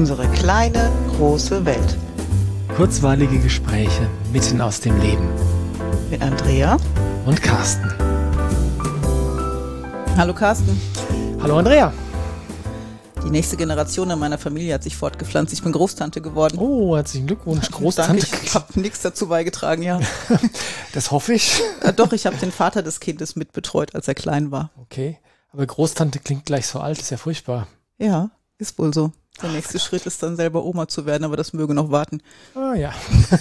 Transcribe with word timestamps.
Unsere 0.00 0.26
kleine, 0.28 0.90
große 1.18 1.66
Welt. 1.66 1.98
Kurzweilige 2.74 3.38
Gespräche 3.38 4.08
mitten 4.32 4.62
aus 4.62 4.80
dem 4.80 4.98
Leben. 4.98 5.28
Mit 6.08 6.22
Andrea 6.22 6.78
und 7.26 7.42
Carsten. 7.42 7.92
Hallo 10.16 10.32
Carsten. 10.32 10.80
Hallo 11.42 11.58
Andrea. 11.58 11.92
Die 13.22 13.28
nächste 13.28 13.58
Generation 13.58 14.08
in 14.08 14.18
meiner 14.18 14.38
Familie 14.38 14.72
hat 14.72 14.84
sich 14.84 14.96
fortgepflanzt. 14.96 15.52
Ich 15.52 15.62
bin 15.62 15.72
Großtante 15.72 16.22
geworden. 16.22 16.56
Oh, 16.58 16.96
herzlichen 16.96 17.26
Glückwunsch, 17.26 17.70
Großtante. 17.70 18.26
Danke, 18.26 18.46
ich 18.46 18.54
habe 18.54 18.80
nichts 18.80 19.02
dazu 19.02 19.28
beigetragen, 19.28 19.82
ja. 19.82 20.00
das 20.94 21.10
hoffe 21.10 21.34
ich. 21.34 21.60
Äh, 21.82 21.92
doch, 21.92 22.14
ich 22.14 22.24
habe 22.24 22.36
den 22.36 22.52
Vater 22.52 22.82
des 22.82 23.00
Kindes 23.00 23.36
mitbetreut, 23.36 23.94
als 23.94 24.08
er 24.08 24.14
klein 24.14 24.50
war. 24.50 24.70
Okay, 24.80 25.18
aber 25.52 25.66
Großtante 25.66 26.20
klingt 26.20 26.46
gleich 26.46 26.66
so 26.66 26.80
alt, 26.80 26.98
ist 26.98 27.10
ja 27.10 27.18
furchtbar. 27.18 27.66
Ja, 27.98 28.30
ist 28.56 28.78
wohl 28.78 28.94
so. 28.94 29.12
Der 29.42 29.50
nächste 29.50 29.78
Schritt 29.78 30.06
ist 30.06 30.22
dann 30.22 30.36
selber 30.36 30.64
Oma 30.64 30.86
zu 30.88 31.06
werden, 31.06 31.24
aber 31.24 31.36
das 31.36 31.52
möge 31.52 31.74
noch 31.74 31.90
warten. 31.90 32.22
Ah 32.54 32.74
ja. 32.74 32.92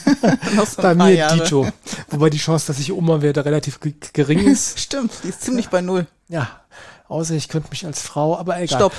so 0.66 0.82
bei 0.82 0.96
mir 0.96 1.14
Jahre. 1.14 1.44
Dito. 1.44 1.68
Wobei 2.10 2.30
die 2.30 2.38
Chance, 2.38 2.68
dass 2.68 2.80
ich 2.80 2.92
Oma 2.92 3.22
werde, 3.22 3.44
relativ 3.44 3.80
gering 4.14 4.40
ist. 4.40 4.80
Stimmt, 4.80 5.12
die 5.24 5.30
ist 5.30 5.42
ziemlich 5.42 5.70
bei 5.70 5.82
null. 5.82 6.08
Ja, 6.30 6.62
außer 7.08 7.36
ich 7.36 7.50
könnte 7.50 7.70
mich 7.70 7.86
als 7.86 8.02
Frau, 8.02 8.38
aber 8.38 8.62
egal. 8.62 8.78
Stopp. 8.80 8.94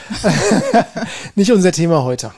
Nicht 1.34 1.52
unser 1.52 1.72
Thema 1.72 2.02
heute. 2.02 2.32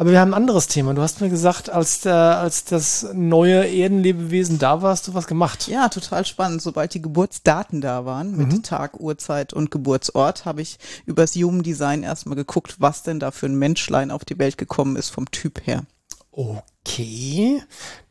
Aber 0.00 0.12
wir 0.12 0.20
haben 0.20 0.30
ein 0.30 0.42
anderes 0.42 0.68
Thema. 0.68 0.94
Du 0.94 1.02
hast 1.02 1.20
mir 1.20 1.28
gesagt, 1.28 1.70
als, 1.70 2.02
der, 2.02 2.38
als 2.38 2.64
das 2.64 3.08
neue 3.14 3.66
Erdenlebewesen 3.66 4.60
da 4.60 4.80
war, 4.80 4.90
hast 4.90 5.08
du 5.08 5.14
was 5.14 5.26
gemacht. 5.26 5.66
Ja, 5.66 5.88
total 5.88 6.24
spannend. 6.24 6.62
Sobald 6.62 6.94
die 6.94 7.02
Geburtsdaten 7.02 7.80
da 7.80 8.04
waren, 8.04 8.36
mit 8.36 8.52
mhm. 8.52 8.62
Tag, 8.62 9.00
Uhrzeit 9.00 9.52
und 9.52 9.72
Geburtsort, 9.72 10.44
habe 10.44 10.62
ich 10.62 10.78
übers 11.04 11.34
Human 11.34 11.64
Design 11.64 12.04
erstmal 12.04 12.36
geguckt, 12.36 12.76
was 12.78 13.02
denn 13.02 13.18
da 13.18 13.32
für 13.32 13.46
ein 13.46 13.58
Menschlein 13.58 14.12
auf 14.12 14.24
die 14.24 14.38
Welt 14.38 14.56
gekommen 14.56 14.94
ist 14.94 15.10
vom 15.10 15.28
Typ 15.32 15.66
her. 15.66 15.82
Okay, 16.30 17.60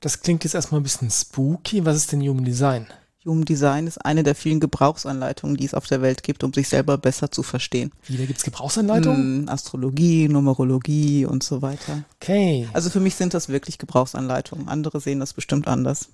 das 0.02 0.20
klingt 0.20 0.44
jetzt 0.44 0.56
erstmal 0.56 0.81
ein 0.81 0.83
bisschen 0.83 1.09
spooky. 1.09 1.86
Was 1.86 1.95
ist 1.95 2.11
denn 2.11 2.22
Human 2.22 2.44
Design? 2.44 2.88
Human 3.28 3.45
Design 3.45 3.88
ist 3.88 4.03
eine 4.03 4.23
der 4.23 4.36
vielen 4.36 4.59
Gebrauchsanleitungen, 4.59 5.58
die 5.58 5.66
es 5.66 5.73
auf 5.73 5.86
der 5.86 6.02
Welt 6.02 6.23
gibt, 6.23 6.44
um 6.44 6.53
sich 6.53 6.70
selber 6.70 6.97
besser 6.97 7.30
zu 7.30 7.44
verstehen. 7.44 7.92
Wie, 8.08 8.17
da 8.17 8.25
gibt 8.25 8.39
es 8.39 8.45
Gebrauchsanleitungen? 8.45 9.42
Hm, 9.42 9.50
Astrologie, 9.50 10.28
Numerologie 10.30 11.25
und 11.25 11.44
so 11.44 11.61
weiter. 11.61 12.03
Okay. 12.22 12.67
Also 12.73 12.89
für 12.89 13.00
mich 13.00 13.16
sind 13.16 13.33
das 13.33 13.50
wirklich 13.50 13.78
Gebrauchsanleitungen. 13.78 14.67
Andere 14.67 15.00
sehen 15.02 15.20
das 15.20 15.33
bestimmt 15.33 15.67
anders. 15.67 16.09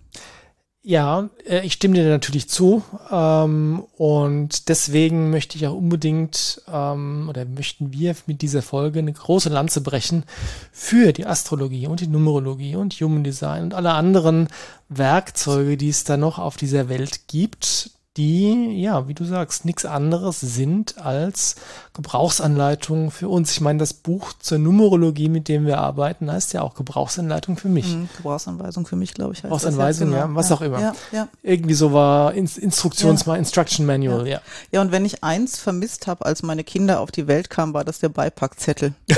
Ja, 0.86 1.30
äh, 1.48 1.66
ich 1.66 1.74
stimme 1.74 1.96
dir 1.96 2.10
natürlich 2.10 2.50
zu. 2.50 2.84
Ähm, 3.10 3.86
und 3.98 4.68
deswegen 4.68 5.30
möchte 5.30 5.58
ich 5.58 5.66
auch 5.66 5.76
unbedingt 5.76 6.62
ähm, 6.68 7.28
oder 7.30 7.46
möchten 7.46 7.94
wir 7.94 8.16
mit 8.26 8.42
dieser 8.42 8.62
Folge 8.62 9.00
eine 9.00 9.14
große 9.14 9.48
Lanze 9.48 9.80
brechen 9.80 10.26
für 10.74 11.14
die 11.14 11.26
Astrologie 11.26 11.88
und 11.88 12.02
die 12.02 12.08
Numerologie 12.08 12.76
und 12.76 12.94
Human 12.96 13.24
Design 13.24 13.64
und 13.64 13.74
alle 13.74 13.94
anderen 13.94 14.50
Werkzeuge, 14.90 15.78
die 15.78 15.88
es 15.88 16.04
da 16.04 16.18
noch 16.18 16.38
auf 16.38 16.58
dieser 16.58 16.90
Welt 16.90 17.30
gibt, 17.30 17.92
die, 18.18 18.80
ja, 18.80 19.08
wie 19.08 19.16
du 19.16 19.26
sagst, 19.26 19.66
nichts 19.66 19.86
anderes 19.86 20.40
sind 20.40 21.00
als 21.00 21.56
Gebrauchsanleitungen 21.94 23.10
für 23.10 23.28
uns. 23.28 23.52
Ich 23.52 23.62
meine, 23.62 23.80
das 23.80 23.94
Buch 23.94 24.34
zur 24.40 24.60
Numerologie, 24.60 25.30
mit 25.30 25.48
dem 25.48 25.66
wir 25.66 25.80
arbeiten, 25.80 26.32
heißt 26.32 26.54
ja 26.54 26.62
auch 26.62 26.76
Gebrauchsanleitung 26.76 27.58
für 27.58 27.70
mich. 27.70 27.88
Mhm, 27.88 28.10
Gebrauchsanweisung 28.18 28.86
für 28.86 28.96
mich, 28.96 29.16
glaube 29.16 29.34
ich. 29.34 29.42
Gebrauchsanweisung, 29.42 30.12
ja, 30.12 30.26
genau. 30.26 30.36
was 30.36 30.50
ja, 30.50 30.56
auch 30.56 30.62
immer. 30.62 30.80
Ja, 30.80 30.94
ja. 31.12 31.28
Irgendwie 31.42 31.74
so 31.74 31.92
war 31.92 32.34
Instruktions 32.34 33.26
ja. 33.26 33.36
Instruction 33.36 33.86
Manual, 33.88 34.28
ja. 34.28 34.42
Ja, 34.72 34.82
und 34.82 34.92
wenn 34.92 35.06
ich 35.06 35.24
eins 35.24 35.60
vermisst 35.60 36.06
habe, 36.06 36.26
als 36.26 36.44
meine 36.44 36.64
Kinder 36.64 37.00
auf 37.00 37.12
die 37.12 37.26
Welt 37.26 37.50
kamen, 37.50 37.74
war 37.74 37.84
das 37.84 37.98
der 37.98 38.10
Beipackzettel. 38.10 38.94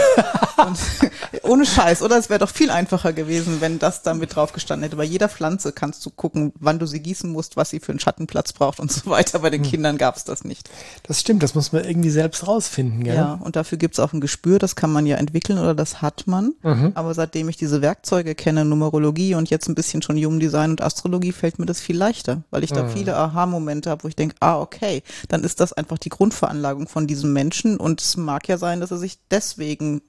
ohne 1.43 1.65
Scheiß, 1.65 2.01
oder? 2.01 2.17
Es 2.17 2.29
wäre 2.29 2.39
doch 2.39 2.49
viel 2.49 2.69
einfacher 2.69 3.13
gewesen, 3.13 3.61
wenn 3.61 3.79
das 3.79 4.03
da 4.03 4.13
mit 4.13 4.35
drauf 4.35 4.53
gestanden 4.53 4.83
hätte. 4.83 4.95
Bei 4.95 5.03
jeder 5.03 5.29
Pflanze 5.29 5.71
kannst 5.71 6.05
du 6.05 6.09
gucken, 6.09 6.53
wann 6.59 6.79
du 6.79 6.85
sie 6.85 6.99
gießen 6.99 7.29
musst, 7.29 7.57
was 7.57 7.69
sie 7.69 7.79
für 7.79 7.91
einen 7.91 7.99
Schattenplatz 7.99 8.53
braucht 8.53 8.79
und 8.85 8.91
so 8.91 9.09
weiter. 9.09 9.39
Bei 9.39 9.49
den 9.49 9.63
hm. 9.63 9.69
Kindern 9.69 9.97
gab 9.97 10.15
es 10.15 10.23
das 10.23 10.43
nicht. 10.43 10.69
Das 11.03 11.19
stimmt, 11.19 11.41
das 11.41 11.55
muss 11.55 11.71
man 11.71 11.83
irgendwie 11.83 12.11
selbst 12.11 12.47
rausfinden, 12.47 13.03
gell? 13.03 13.15
Ja, 13.15 13.33
und 13.33 13.55
dafür 13.55 13.79
gibt 13.79 13.95
es 13.95 13.99
auch 13.99 14.13
ein 14.13 14.21
Gespür, 14.21 14.59
das 14.59 14.75
kann 14.75 14.91
man 14.91 15.07
ja 15.07 15.17
entwickeln 15.17 15.57
oder 15.57 15.73
das 15.73 16.01
hat 16.01 16.27
man. 16.27 16.53
Mhm. 16.61 16.91
Aber 16.93 17.13
seitdem 17.13 17.49
ich 17.49 17.57
diese 17.57 17.81
Werkzeuge 17.81 18.35
kenne, 18.35 18.63
Numerologie 18.63 19.33
und 19.33 19.49
jetzt 19.49 19.67
ein 19.67 19.75
bisschen 19.75 20.03
schon 20.03 20.17
Human 20.17 20.39
Design 20.39 20.71
und 20.71 20.81
Astrologie, 20.81 21.31
fällt 21.31 21.57
mir 21.57 21.65
das 21.65 21.81
viel 21.81 21.97
leichter, 21.97 22.43
weil 22.51 22.63
ich 22.63 22.71
da 22.71 22.83
mhm. 22.83 22.89
viele 22.89 23.17
Aha-Momente 23.17 23.89
habe, 23.89 24.03
wo 24.03 24.07
ich 24.07 24.15
denke, 24.15 24.35
ah, 24.39 24.59
okay, 24.59 25.01
dann 25.29 25.43
ist 25.43 25.59
das 25.59 25.73
einfach 25.73 25.97
die 25.97 26.09
Grundveranlagung 26.09 26.87
von 26.87 27.07
diesem 27.07 27.33
Menschen 27.33 27.77
und 27.77 28.01
es 28.01 28.17
mag 28.17 28.47
ja 28.47 28.57
sein, 28.57 28.79
dass 28.79 28.91
er 28.91 28.97
sich 28.97 29.17
deswegen 29.31 30.01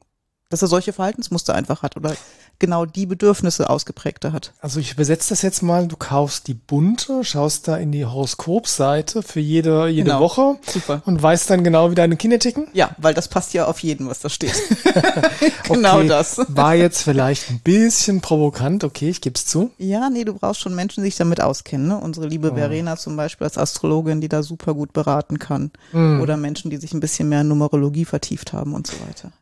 dass 0.48 0.62
er 0.62 0.68
solche 0.68 0.92
Verhaltensmuster 0.92 1.54
einfach 1.54 1.82
hat 1.82 1.96
oder 1.96 2.14
genau 2.58 2.86
die 2.86 3.06
Bedürfnisse 3.06 3.68
ausgeprägte 3.68 4.32
hat. 4.32 4.52
Also 4.60 4.80
ich 4.80 4.92
übersetze 4.92 5.30
das 5.30 5.42
jetzt 5.42 5.62
mal, 5.62 5.86
du 5.86 5.96
kaufst 5.96 6.48
die 6.48 6.54
bunte, 6.54 7.24
schaust 7.24 7.68
da 7.68 7.76
in 7.76 7.92
die 7.92 8.04
Horoskopseite 8.04 9.22
für 9.22 9.40
jede, 9.40 9.88
jede 9.88 10.10
genau. 10.10 10.20
Woche 10.20 10.56
Super. 10.66 11.02
und 11.04 11.22
weißt 11.22 11.50
dann 11.50 11.64
genau, 11.64 11.90
wie 11.90 11.94
deine 11.94 12.16
Kinder 12.16 12.38
ticken? 12.38 12.68
Ja, 12.72 12.90
weil 12.98 13.14
das 13.14 13.28
passt 13.28 13.54
ja 13.54 13.66
auf 13.66 13.80
jeden, 13.80 14.08
was 14.08 14.20
da 14.20 14.28
steht. 14.28 14.54
genau 15.68 15.98
okay. 15.98 16.08
das. 16.08 16.40
War 16.48 16.74
jetzt 16.74 17.02
vielleicht 17.02 17.50
ein 17.50 17.60
bisschen 17.60 18.20
provokant, 18.20 18.84
okay, 18.84 19.10
ich 19.10 19.20
gebe 19.20 19.34
es 19.34 19.46
zu. 19.46 19.70
Ja, 19.78 20.10
nee, 20.10 20.24
du 20.24 20.34
brauchst 20.34 20.60
schon 20.60 20.74
Menschen, 20.74 21.02
die 21.02 21.10
sich 21.10 21.16
damit 21.16 21.40
auskennen. 21.40 21.88
Ne? 21.88 21.98
Unsere 21.98 22.26
liebe 22.26 22.52
oh. 22.52 22.54
Verena 22.54 22.96
zum 22.96 23.16
Beispiel 23.16 23.46
als 23.46 23.58
Astrologin, 23.58 24.20
die 24.20 24.28
da 24.28 24.42
super 24.42 24.74
gut 24.74 24.92
beraten 24.92 25.38
kann. 25.38 25.70
Mm. 25.92 26.20
Oder 26.20 26.36
Menschen, 26.36 26.70
die 26.70 26.76
sich 26.76 26.92
ein 26.92 27.00
bisschen 27.00 27.28
mehr 27.28 27.42
in 27.42 27.48
Numerologie 27.48 28.04
vertieft 28.04 28.52
haben 28.52 28.74
und 28.74 28.86
so 28.86 28.94
weiter. 29.06 29.32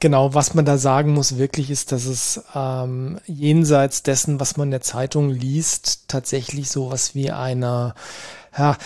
Genau, 0.00 0.34
was 0.34 0.54
man 0.54 0.64
da 0.64 0.76
sagen 0.76 1.12
muss 1.12 1.38
wirklich 1.38 1.70
ist, 1.70 1.92
dass 1.92 2.04
es 2.04 2.42
ähm, 2.54 3.18
jenseits 3.26 4.02
dessen, 4.02 4.40
was 4.40 4.56
man 4.56 4.68
in 4.68 4.72
der 4.72 4.80
Zeitung 4.80 5.30
liest, 5.30 6.08
tatsächlich 6.08 6.68
sowas 6.68 7.14
wie 7.14 7.30
eine, 7.30 7.94
ja, 8.56 8.76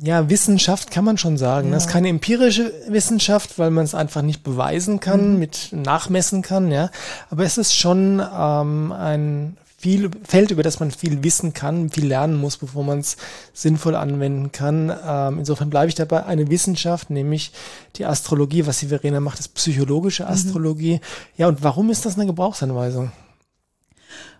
ja, 0.00 0.28
Wissenschaft 0.30 0.90
kann 0.90 1.04
man 1.04 1.18
schon 1.18 1.36
sagen. 1.36 1.68
Ja. 1.68 1.74
Das 1.74 1.86
ist 1.86 1.92
keine 1.92 2.08
empirische 2.08 2.72
Wissenschaft, 2.88 3.58
weil 3.58 3.70
man 3.70 3.84
es 3.84 3.94
einfach 3.94 4.22
nicht 4.22 4.42
beweisen 4.44 5.00
kann, 5.00 5.32
mhm. 5.32 5.38
mit 5.38 5.70
nachmessen 5.72 6.42
kann, 6.42 6.70
ja. 6.70 6.90
Aber 7.30 7.44
es 7.44 7.58
ist 7.58 7.74
schon 7.74 8.20
ähm, 8.20 8.92
ein 8.92 9.56
viel 9.78 10.10
Feld, 10.24 10.50
über 10.50 10.64
das 10.64 10.80
man 10.80 10.90
viel 10.90 11.22
wissen 11.22 11.52
kann, 11.52 11.88
viel 11.88 12.06
lernen 12.06 12.36
muss, 12.36 12.56
bevor 12.56 12.82
man 12.82 12.98
es 12.98 13.16
sinnvoll 13.52 13.94
anwenden 13.94 14.50
kann. 14.50 14.92
Ähm, 15.06 15.38
insofern 15.38 15.70
bleibe 15.70 15.88
ich 15.88 15.94
dabei. 15.94 16.26
Eine 16.26 16.50
Wissenschaft, 16.50 17.10
nämlich 17.10 17.52
die 17.94 18.04
Astrologie, 18.04 18.66
was 18.66 18.80
die 18.80 18.88
Verena 18.88 19.20
macht, 19.20 19.38
ist 19.38 19.54
psychologische 19.54 20.24
mhm. 20.24 20.30
Astrologie. 20.30 20.94
Mhm. 20.94 21.00
Ja, 21.36 21.46
und 21.46 21.62
warum 21.62 21.90
ist 21.90 22.04
das 22.04 22.16
eine 22.16 22.26
Gebrauchsanweisung? 22.26 23.12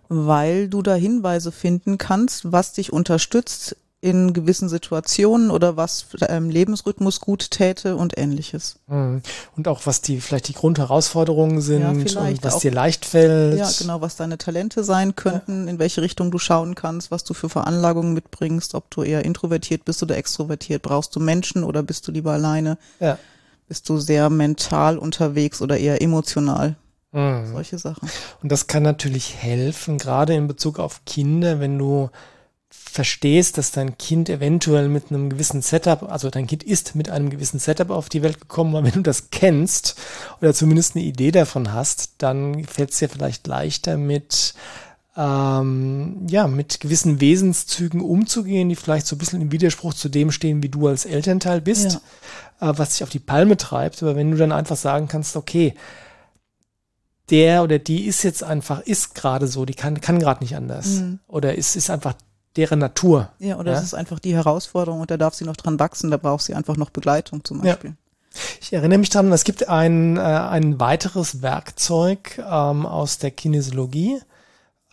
Weil 0.09 0.67
du 0.67 0.81
da 0.81 0.95
Hinweise 0.95 1.53
finden 1.53 1.97
kannst, 1.97 2.51
was 2.51 2.73
dich 2.73 2.91
unterstützt 2.91 3.77
in 4.01 4.31
gewissen 4.31 4.69
Situationen 4.69 5.51
oder 5.51 5.75
was 5.75 6.05
ähm, 6.27 6.49
Lebensrhythmus 6.49 7.19
gut 7.19 7.51
täte 7.51 7.97
und 7.97 8.17
ähnliches. 8.17 8.77
Mhm. 8.87 9.21
Und 9.57 9.67
auch 9.67 9.85
was 9.85 9.99
die 9.99 10.21
vielleicht 10.21 10.47
die 10.47 10.53
Grundherausforderungen 10.53 11.59
sind 11.59 11.81
ja, 11.81 11.89
und 11.89 12.43
was 12.43 12.55
auch, 12.55 12.59
dir 12.61 12.71
leicht 12.71 13.03
fällt. 13.05 13.57
Ja, 13.57 13.69
genau, 13.77 13.99
was 13.99 14.15
deine 14.15 14.37
Talente 14.37 14.85
sein 14.85 15.15
könnten, 15.15 15.65
ja. 15.65 15.71
in 15.71 15.79
welche 15.79 16.01
Richtung 16.01 16.31
du 16.31 16.39
schauen 16.39 16.75
kannst, 16.75 17.11
was 17.11 17.25
du 17.25 17.33
für 17.33 17.49
Veranlagungen 17.49 18.13
mitbringst, 18.13 18.73
ob 18.73 18.89
du 18.89 19.03
eher 19.03 19.25
introvertiert 19.25 19.83
bist 19.83 20.01
oder 20.01 20.15
extrovertiert. 20.15 20.81
Brauchst 20.81 21.13
du 21.15 21.19
Menschen 21.19 21.65
oder 21.65 21.83
bist 21.83 22.07
du 22.07 22.13
lieber 22.13 22.31
alleine? 22.31 22.77
Ja. 23.01 23.17
Bist 23.67 23.89
du 23.89 23.99
sehr 23.99 24.29
mental 24.29 24.97
unterwegs 24.97 25.61
oder 25.61 25.77
eher 25.77 26.01
emotional? 26.01 26.77
Mhm. 27.11 27.51
Solche 27.51 27.77
Sachen. 27.77 28.09
Und 28.41 28.49
das 28.51 28.67
kann 28.67 28.83
natürlich 28.83 29.35
helfen, 29.35 29.97
gerade 29.97 30.35
in 30.35 30.47
Bezug 30.47 30.79
auf 30.79 31.03
Kinder, 31.05 31.59
wenn 31.59 31.77
du 31.77 32.09
verstehst, 32.71 33.57
dass 33.57 33.71
dein 33.71 33.97
Kind 33.97 34.29
eventuell 34.29 34.89
mit 34.89 35.09
einem 35.09 35.29
gewissen 35.29 35.61
Setup, 35.61 36.03
also 36.03 36.29
dein 36.29 36.47
Kind 36.47 36.63
ist 36.63 36.95
mit 36.95 37.09
einem 37.09 37.29
gewissen 37.29 37.59
Setup 37.59 37.89
auf 37.89 38.09
die 38.09 38.21
Welt 38.21 38.39
gekommen, 38.41 38.75
aber 38.75 38.85
wenn 38.93 38.93
du 38.93 39.01
das 39.01 39.31
kennst 39.31 39.95
oder 40.41 40.53
zumindest 40.53 40.95
eine 40.95 41.05
Idee 41.05 41.31
davon 41.31 41.73
hast, 41.73 42.13
dann 42.19 42.65
fällt 42.65 42.91
es 42.91 42.99
dir 42.99 43.09
vielleicht 43.09 43.47
leichter 43.47 43.97
mit 43.97 44.53
ähm, 45.17 46.27
ja, 46.29 46.47
mit 46.47 46.79
gewissen 46.79 47.19
Wesenszügen 47.19 47.99
umzugehen, 47.99 48.69
die 48.69 48.75
vielleicht 48.75 49.05
so 49.05 49.15
ein 49.15 49.19
bisschen 49.19 49.41
im 49.41 49.51
Widerspruch 49.51 49.93
zu 49.93 50.07
dem 50.07 50.31
stehen, 50.31 50.63
wie 50.63 50.69
du 50.69 50.87
als 50.87 51.05
Elternteil 51.05 51.59
bist, 51.59 51.99
ja. 52.61 52.69
äh, 52.69 52.77
was 52.77 52.91
dich 52.91 53.03
auf 53.03 53.09
die 53.09 53.19
Palme 53.19 53.57
treibt. 53.57 54.01
Aber 54.01 54.15
wenn 54.15 54.31
du 54.31 54.37
dann 54.37 54.53
einfach 54.53 54.77
sagen 54.77 55.09
kannst, 55.09 55.35
okay, 55.35 55.73
der 57.29 57.63
oder 57.63 57.79
die 57.79 58.05
ist 58.05 58.23
jetzt 58.23 58.43
einfach, 58.43 58.79
ist 58.81 59.13
gerade 59.13 59.47
so, 59.47 59.65
die 59.65 59.73
kann, 59.73 59.99
kann 59.99 60.19
gerade 60.19 60.41
nicht 60.41 60.55
anders. 60.55 60.87
Mhm. 60.87 61.19
Oder 61.27 61.55
ist, 61.55 61.75
ist 61.75 61.89
einfach 61.89 62.13
deren 62.55 62.79
Natur. 62.79 63.29
Ja, 63.39 63.57
oder 63.57 63.71
ja? 63.71 63.77
das 63.77 63.85
ist 63.85 63.93
einfach 63.93 64.19
die 64.19 64.35
Herausforderung 64.35 65.01
und 65.01 65.11
da 65.11 65.17
darf 65.17 65.33
sie 65.33 65.45
noch 65.45 65.55
dran 65.55 65.79
wachsen, 65.79 66.11
da 66.11 66.17
braucht 66.17 66.43
sie 66.43 66.55
einfach 66.55 66.77
noch 66.77 66.89
Begleitung 66.89 67.43
zum 67.43 67.61
Beispiel. 67.61 67.91
Ja. 67.91 67.95
Ich 68.61 68.73
erinnere 68.73 68.99
mich 68.99 69.09
daran, 69.09 69.31
es 69.31 69.43
gibt 69.43 69.69
ein, 69.69 70.17
äh, 70.17 70.19
ein 70.19 70.79
weiteres 70.79 71.41
Werkzeug 71.41 72.37
ähm, 72.37 72.85
aus 72.85 73.17
der 73.17 73.31
Kinesiologie. 73.31 74.19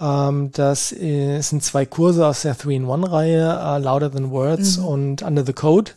Ähm, 0.00 0.50
das 0.52 0.92
äh, 0.92 1.40
sind 1.40 1.62
zwei 1.62 1.86
Kurse 1.86 2.26
aus 2.26 2.42
der 2.42 2.56
3-in-1-Reihe, 2.56 3.60
uh, 3.62 3.82
Louder 3.82 4.10
Than 4.10 4.30
Words 4.30 4.78
mhm. 4.78 4.84
und 4.84 5.22
Under 5.22 5.44
the 5.44 5.52
Code. 5.52 5.92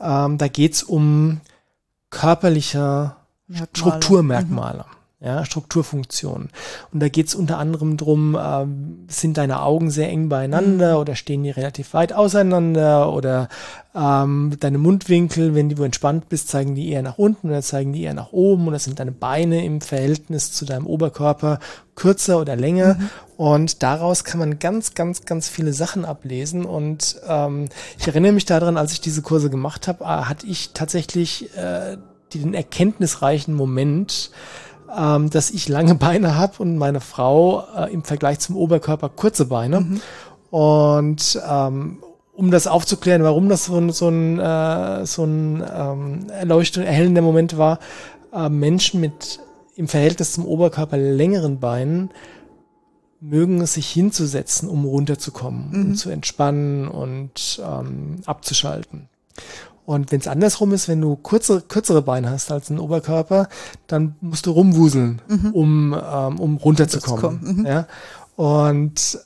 Ähm, 0.00 0.38
da 0.38 0.48
geht's 0.48 0.82
um 0.82 1.40
körperliche 2.10 3.16
Merkmale. 3.46 3.68
Strukturmerkmale. 3.74 4.78
Mhm. 4.78 4.95
Ja, 5.26 5.44
Strukturfunktionen. 5.44 6.50
Und 6.92 7.00
da 7.00 7.08
geht 7.08 7.26
es 7.26 7.34
unter 7.34 7.58
anderem 7.58 7.96
drum, 7.96 8.36
äh, 8.36 8.64
sind 9.12 9.36
deine 9.36 9.60
Augen 9.62 9.90
sehr 9.90 10.08
eng 10.08 10.28
beieinander 10.28 10.94
mhm. 10.94 11.00
oder 11.00 11.16
stehen 11.16 11.42
die 11.42 11.50
relativ 11.50 11.94
weit 11.94 12.12
auseinander 12.12 13.12
oder 13.12 13.48
ähm, 13.94 14.56
deine 14.60 14.78
Mundwinkel, 14.78 15.54
wenn 15.54 15.68
du 15.68 15.82
entspannt 15.82 16.28
bist, 16.28 16.48
zeigen 16.48 16.76
die 16.76 16.90
eher 16.90 17.02
nach 17.02 17.18
unten 17.18 17.48
oder 17.48 17.62
zeigen 17.62 17.92
die 17.92 18.04
eher 18.04 18.14
nach 18.14 18.32
oben 18.32 18.68
oder 18.68 18.78
sind 18.78 19.00
deine 19.00 19.12
Beine 19.12 19.64
im 19.64 19.80
Verhältnis 19.80 20.52
zu 20.52 20.64
deinem 20.64 20.86
Oberkörper 20.86 21.58
kürzer 21.96 22.40
oder 22.40 22.54
länger. 22.54 22.94
Mhm. 22.94 23.10
Und 23.36 23.82
daraus 23.82 24.22
kann 24.22 24.38
man 24.38 24.60
ganz, 24.60 24.94
ganz, 24.94 25.24
ganz 25.24 25.48
viele 25.48 25.72
Sachen 25.72 26.04
ablesen. 26.04 26.64
Und 26.64 27.20
ähm, 27.26 27.68
ich 27.98 28.06
erinnere 28.06 28.32
mich 28.32 28.44
daran, 28.44 28.76
als 28.76 28.92
ich 28.92 29.00
diese 29.00 29.22
Kurse 29.22 29.50
gemacht 29.50 29.88
habe, 29.88 30.04
äh, 30.04 30.06
hatte 30.06 30.46
ich 30.46 30.70
tatsächlich 30.72 31.56
äh, 31.56 31.96
den 32.34 32.54
erkenntnisreichen 32.54 33.54
Moment, 33.54 34.30
ähm, 34.96 35.30
dass 35.30 35.50
ich 35.50 35.68
lange 35.68 35.94
Beine 35.96 36.36
habe 36.36 36.62
und 36.62 36.76
meine 36.78 37.00
Frau 37.00 37.64
äh, 37.76 37.92
im 37.92 38.04
Vergleich 38.04 38.38
zum 38.38 38.56
Oberkörper 38.56 39.08
kurze 39.08 39.46
Beine. 39.46 39.80
Mhm. 39.80 40.00
Und 40.50 41.40
ähm, 41.48 41.98
um 42.32 42.50
das 42.50 42.66
aufzuklären, 42.66 43.22
warum 43.22 43.48
das 43.48 43.64
so 43.64 43.78
ein, 43.78 43.90
so 43.90 44.08
ein, 44.08 44.38
äh, 44.38 45.06
so 45.06 45.24
ein 45.24 45.64
ähm, 45.74 46.30
erleuchtend, 46.30 46.86
erhellender 46.86 47.22
Moment 47.22 47.56
war, 47.56 47.78
äh, 48.32 48.48
Menschen 48.48 49.00
mit 49.00 49.40
im 49.74 49.88
Verhältnis 49.88 50.32
zum 50.32 50.46
Oberkörper 50.46 50.96
längeren 50.96 51.60
Beinen 51.60 52.10
mögen 53.20 53.60
es 53.60 53.74
sich 53.74 53.88
hinzusetzen, 53.88 54.68
um 54.68 54.84
runterzukommen 54.84 55.70
mhm. 55.70 55.84
und 55.84 55.96
zu 55.96 56.10
entspannen 56.10 56.88
und 56.88 57.60
ähm, 57.64 58.20
abzuschalten. 58.26 59.08
Und 59.86 60.10
wenn 60.10 60.18
es 60.20 60.26
andersrum 60.26 60.72
ist, 60.72 60.88
wenn 60.88 61.00
du 61.00 61.14
kurze, 61.14 61.62
kürzere 61.62 62.02
Beine 62.02 62.28
hast 62.30 62.50
als 62.50 62.70
ein 62.70 62.80
Oberkörper, 62.80 63.48
dann 63.86 64.16
musst 64.20 64.46
du 64.46 64.50
rumwuseln, 64.50 65.22
mhm. 65.28 65.50
um, 65.52 65.94
ähm, 65.94 66.40
um 66.40 66.56
runterzukommen. 66.56 67.58
Mhm. 67.58 67.66
Ja? 67.66 67.86
Und 68.34 69.20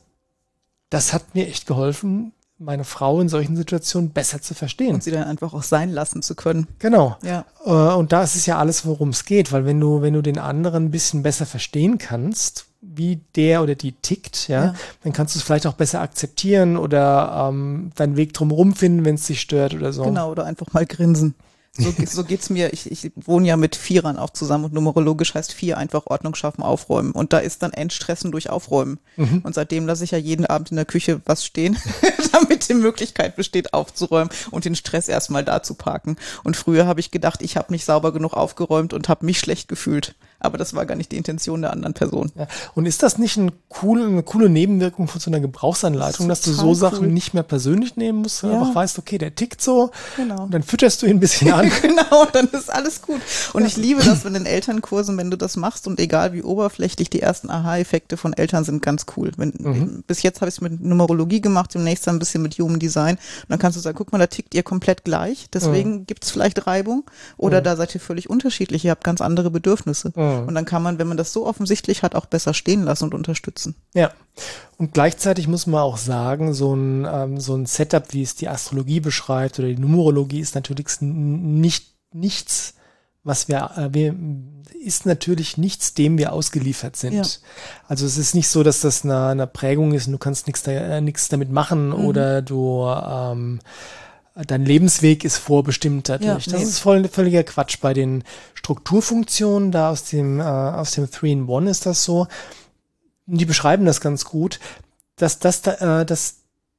das 0.91 1.13
hat 1.15 1.35
mir 1.35 1.49
echt 1.49 1.67
geholfen, 1.67 2.33
meine 2.59 2.85
Frau 2.85 3.23
in 3.23 3.31
solchen 3.31 3.57
Situationen 3.57 4.11
besser 4.11 4.43
zu 4.43 4.53
verstehen. 4.53 4.95
Und 4.95 5.03
sie 5.03 5.11
dann 5.11 5.25
einfach 5.25 5.55
auch 5.55 5.63
sein 5.63 5.91
lassen 5.91 6.21
zu 6.21 6.35
können. 6.35 6.67
Genau. 6.79 7.17
Ja. 7.23 7.47
Äh, 7.65 7.95
und 7.95 8.13
da 8.13 8.23
ist 8.23 8.37
es 8.37 8.45
ja 8.45 8.59
alles, 8.59 8.85
worum 8.85 9.09
es 9.09 9.25
geht, 9.25 9.53
weil 9.53 9.65
wenn 9.65 9.81
du, 9.81 10.03
wenn 10.03 10.13
du 10.13 10.21
den 10.21 10.39
anderen 10.39 10.85
ein 10.85 10.91
bisschen 10.91 11.23
besser 11.23 11.47
verstehen 11.47 11.97
kannst, 11.97 12.67
wie 12.81 13.21
der 13.37 13.63
oder 13.63 13.75
die 13.75 13.93
tickt, 13.93 14.49
ja, 14.49 14.65
ja. 14.67 14.75
dann 15.05 15.13
kannst 15.13 15.35
du 15.35 15.39
es 15.39 15.45
vielleicht 15.45 15.67
auch 15.67 15.75
besser 15.75 16.01
akzeptieren 16.01 16.77
oder 16.77 17.49
ähm, 17.49 17.93
deinen 17.95 18.17
Weg 18.17 18.33
drumherum 18.33 18.75
finden, 18.75 19.05
wenn 19.05 19.17
es 19.17 19.27
dich 19.27 19.41
stört 19.41 19.75
oder 19.75 19.93
so. 19.93 20.05
Genau, 20.05 20.31
oder 20.31 20.47
einfach 20.47 20.73
mal 20.73 20.87
grinsen. 20.87 21.35
So, 21.73 21.93
so 22.07 22.25
geht's 22.25 22.51
mir. 22.51 22.73
Ich, 22.73 22.91
ich 22.91 23.13
wohne 23.15 23.47
ja 23.47 23.57
mit 23.57 23.77
Vierern 23.77 24.19
auch 24.19 24.31
zusammen 24.31 24.65
und 24.65 24.73
numerologisch 24.73 25.35
heißt 25.35 25.53
vier 25.53 25.79
einfach 25.79 26.07
Ordnung 26.07 26.35
schaffen, 26.35 26.63
aufräumen. 26.63 27.13
Und 27.13 27.33
da 27.33 27.39
ist 27.39 27.63
dann 27.63 27.73
Endstressen 27.73 28.33
durch 28.33 28.51
Aufräumen. 28.51 28.99
Mhm. 29.17 29.41
Und 29.45 29.55
seitdem 29.55 29.87
lasse 29.87 30.05
ich 30.05 30.11
ja 30.11 30.19
jeden 30.19 30.47
Abend 30.47 30.71
in 30.71 30.77
der 30.77 30.85
Küche 30.85 31.21
was 31.27 31.45
stehen, 31.45 31.77
damit 32.33 32.69
die 32.69 32.75
Möglichkeit 32.75 33.37
besteht, 33.37 33.73
aufzuräumen 33.75 34.31
und 34.51 34.65
den 34.65 34.75
Stress 34.75 35.09
erstmal 35.09 35.45
da 35.45 35.63
zu 35.63 35.75
parken. 35.75 36.17
Und 36.45 36.57
früher 36.57 36.87
habe 36.87 37.01
ich 37.01 37.11
gedacht, 37.11 37.43
ich 37.43 37.57
habe 37.57 37.73
nicht 37.73 37.85
sauber 37.85 38.13
genug 38.13 38.35
aufgeräumt 38.35 38.93
und 38.93 39.09
habe 39.09 39.27
mich 39.27 39.39
schlecht 39.39 39.69
gefühlt 39.69 40.15
aber 40.41 40.59
das 40.59 40.75
war 40.75 40.87
gar 40.87 40.97
nicht 40.97 41.13
die 41.13 41.17
Intention 41.17 41.63
der 41.63 41.73
anderen 41.73 41.95
Person. 41.95 42.33
Ja. 42.35 42.49
Und 42.75 42.87
ist 42.87 43.03
das 43.03 43.19
nicht 43.19 43.37
ein 43.37 43.53
cool, 43.83 44.03
eine 44.03 44.23
coole 44.23 44.49
Nebenwirkung 44.49 45.07
von 45.07 45.21
so 45.21 45.31
einer 45.31 45.41
Gebrauchsanleitung, 45.41 46.29
das 46.29 46.41
dass 46.41 46.47
du 46.47 46.53
so 46.53 46.69
cool. 46.69 46.75
Sachen 46.75 47.15
nicht 47.15 47.35
mehr 47.35 47.43
persönlich 47.43 47.97
nehmen 47.97 48.23
musst, 48.23 48.43
ja. 48.43 48.51
einfach 48.51 48.75
weißt, 48.75 48.99
okay, 48.99 49.19
der 49.19 49.35
tickt 49.35 49.61
so, 49.61 49.91
genau. 50.17 50.45
und 50.45 50.55
dann 50.55 50.63
fütterst 50.63 51.03
du 51.03 51.07
ihn 51.07 51.17
ein 51.17 51.21
bisschen 51.21 51.53
an. 51.53 51.71
genau, 51.83 52.25
dann 52.33 52.49
ist 52.49 52.73
alles 52.73 53.03
gut. 53.03 53.21
Und 53.53 53.67
ich 53.67 53.77
liebe 53.77 54.03
das 54.03 54.25
in 54.25 54.35
den 54.35 54.47
Elternkursen, 54.47 55.17
wenn 55.19 55.31
du 55.31 55.37
das 55.37 55.57
machst 55.57 55.87
und 55.87 56.01
egal 56.01 56.33
wie 56.33 56.43
oberflächlich 56.43 57.11
die 57.11 57.21
ersten 57.21 57.51
Aha-Effekte 57.51 58.17
von 58.17 58.33
Eltern 58.33 58.65
sind 58.65 58.83
ganz 58.83 59.05
cool. 59.17 59.33
Wenn, 59.37 59.53
mhm. 59.59 60.05
Bis 60.07 60.23
jetzt 60.23 60.41
habe 60.41 60.49
ich 60.49 60.57
es 60.57 60.61
mit 60.61 60.81
Numerologie 60.81 61.41
gemacht, 61.41 61.75
demnächst 61.75 62.09
ein 62.09 62.19
bisschen 62.19 62.43
mit 62.43 62.59
Human 62.59 62.79
Design. 62.79 63.17
Und 63.17 63.51
dann 63.51 63.59
kannst 63.59 63.77
du 63.77 63.81
sagen, 63.81 63.97
guck 63.97 64.13
mal, 64.13 64.19
da 64.19 64.27
tickt 64.27 64.55
ihr 64.55 64.63
komplett 64.63 65.05
gleich, 65.05 65.49
deswegen 65.53 65.91
mhm. 65.91 66.07
gibt 66.07 66.25
es 66.25 66.31
vielleicht 66.31 66.67
Reibung 66.67 67.05
oder 67.37 67.61
mhm. 67.61 67.65
da 67.65 67.77
seid 67.77 67.95
ihr 67.95 68.01
völlig 68.01 68.31
unterschiedlich, 68.31 68.85
ihr 68.85 68.91
habt 68.91 69.05
ganz 69.05 69.21
andere 69.21 69.51
Bedürfnisse. 69.51 70.13
Mhm. 70.15 70.30
Mhm. 70.31 70.49
Und 70.49 70.55
dann 70.55 70.65
kann 70.65 70.83
man, 70.83 70.99
wenn 70.99 71.09
man 71.09 71.17
das 71.17 71.33
so 71.33 71.47
offensichtlich 71.47 72.03
hat, 72.03 72.15
auch 72.15 72.27
besser 72.27 72.55
stehen 72.55 72.85
lassen 72.85 73.05
und 73.05 73.15
unterstützen. 73.15 73.75
Ja. 73.95 74.11
Und 74.79 74.95
gleichzeitig 74.95 75.49
muss 75.49 75.67
man 75.67 75.81
auch 75.81 75.97
sagen, 75.97 76.55
so 76.55 76.75
ein, 76.75 77.07
ähm, 77.11 77.41
so 77.41 77.55
ein 77.55 77.67
Setup, 77.67 78.13
wie 78.13 78.23
es 78.23 78.35
die 78.35 78.49
Astrologie 78.49 79.01
beschreibt 79.01 79.59
oder 79.59 79.69
die 79.69 79.79
Numerologie, 79.79 80.41
ist 80.41 80.55
natürlich 80.55 80.87
nicht 81.01 81.91
nichts, 82.13 82.75
was 83.23 83.49
wir, 83.49 83.71
äh, 83.77 83.93
wir 83.93 84.15
ist 84.83 85.05
natürlich 85.05 85.59
nichts, 85.59 85.95
dem 85.95 86.17
wir 86.17 86.33
ausgeliefert 86.33 86.97
sind. 86.97 87.13
Ja. 87.13 87.23
Also 87.87 88.07
es 88.07 88.17
ist 88.17 88.35
nicht 88.35 88.49
so, 88.49 88.63
dass 88.63 88.81
das 88.81 89.05
eine, 89.05 89.27
eine 89.27 89.47
Prägung 89.47 89.93
ist 89.93 90.07
und 90.07 90.13
du 90.13 90.19
kannst 90.19 90.47
nichts 90.47 90.63
da, 90.63 90.73
äh, 90.73 91.01
nichts 91.01 91.29
damit 91.29 91.51
machen 91.51 91.89
mhm. 91.89 92.07
oder 92.07 92.43
du 92.43 92.87
ähm, 92.87 93.61
dein 94.47 94.65
Lebensweg 94.65 95.25
ist 95.25 95.39
vorbestimmt 95.39 96.09
dadurch. 96.09 96.47
Ja, 96.47 96.53
das 96.53 96.63
nee. 96.63 96.69
ist 96.69 96.79
voll, 96.79 97.09
völliger 97.09 97.43
Quatsch. 97.43 97.79
Bei 97.81 97.95
den 97.95 98.25
Strukturfunktionen, 98.55 99.73
da 99.73 99.91
aus 99.91 100.05
dem, 100.05 100.41
äh, 100.41 100.45
aus 100.45 100.93
dem 100.93 101.07
3-in-1 101.07 101.71
ist 101.71 101.87
das 101.87 102.05
so. 102.05 102.27
Die 103.27 103.45
beschreiben 103.45 103.85
das 103.85 104.01
ganz 104.01 104.25
gut, 104.25 104.59
dass, 105.17 105.39
dass, 105.39 105.67
äh, 105.67 106.05
dass 106.05 106.37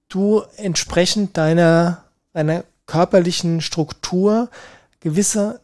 du 0.10 0.44
entsprechend 0.58 1.38
deiner, 1.38 2.04
deiner 2.34 2.64
körperlichen 2.86 3.62
Struktur 3.62 4.50
gewisse 5.00 5.62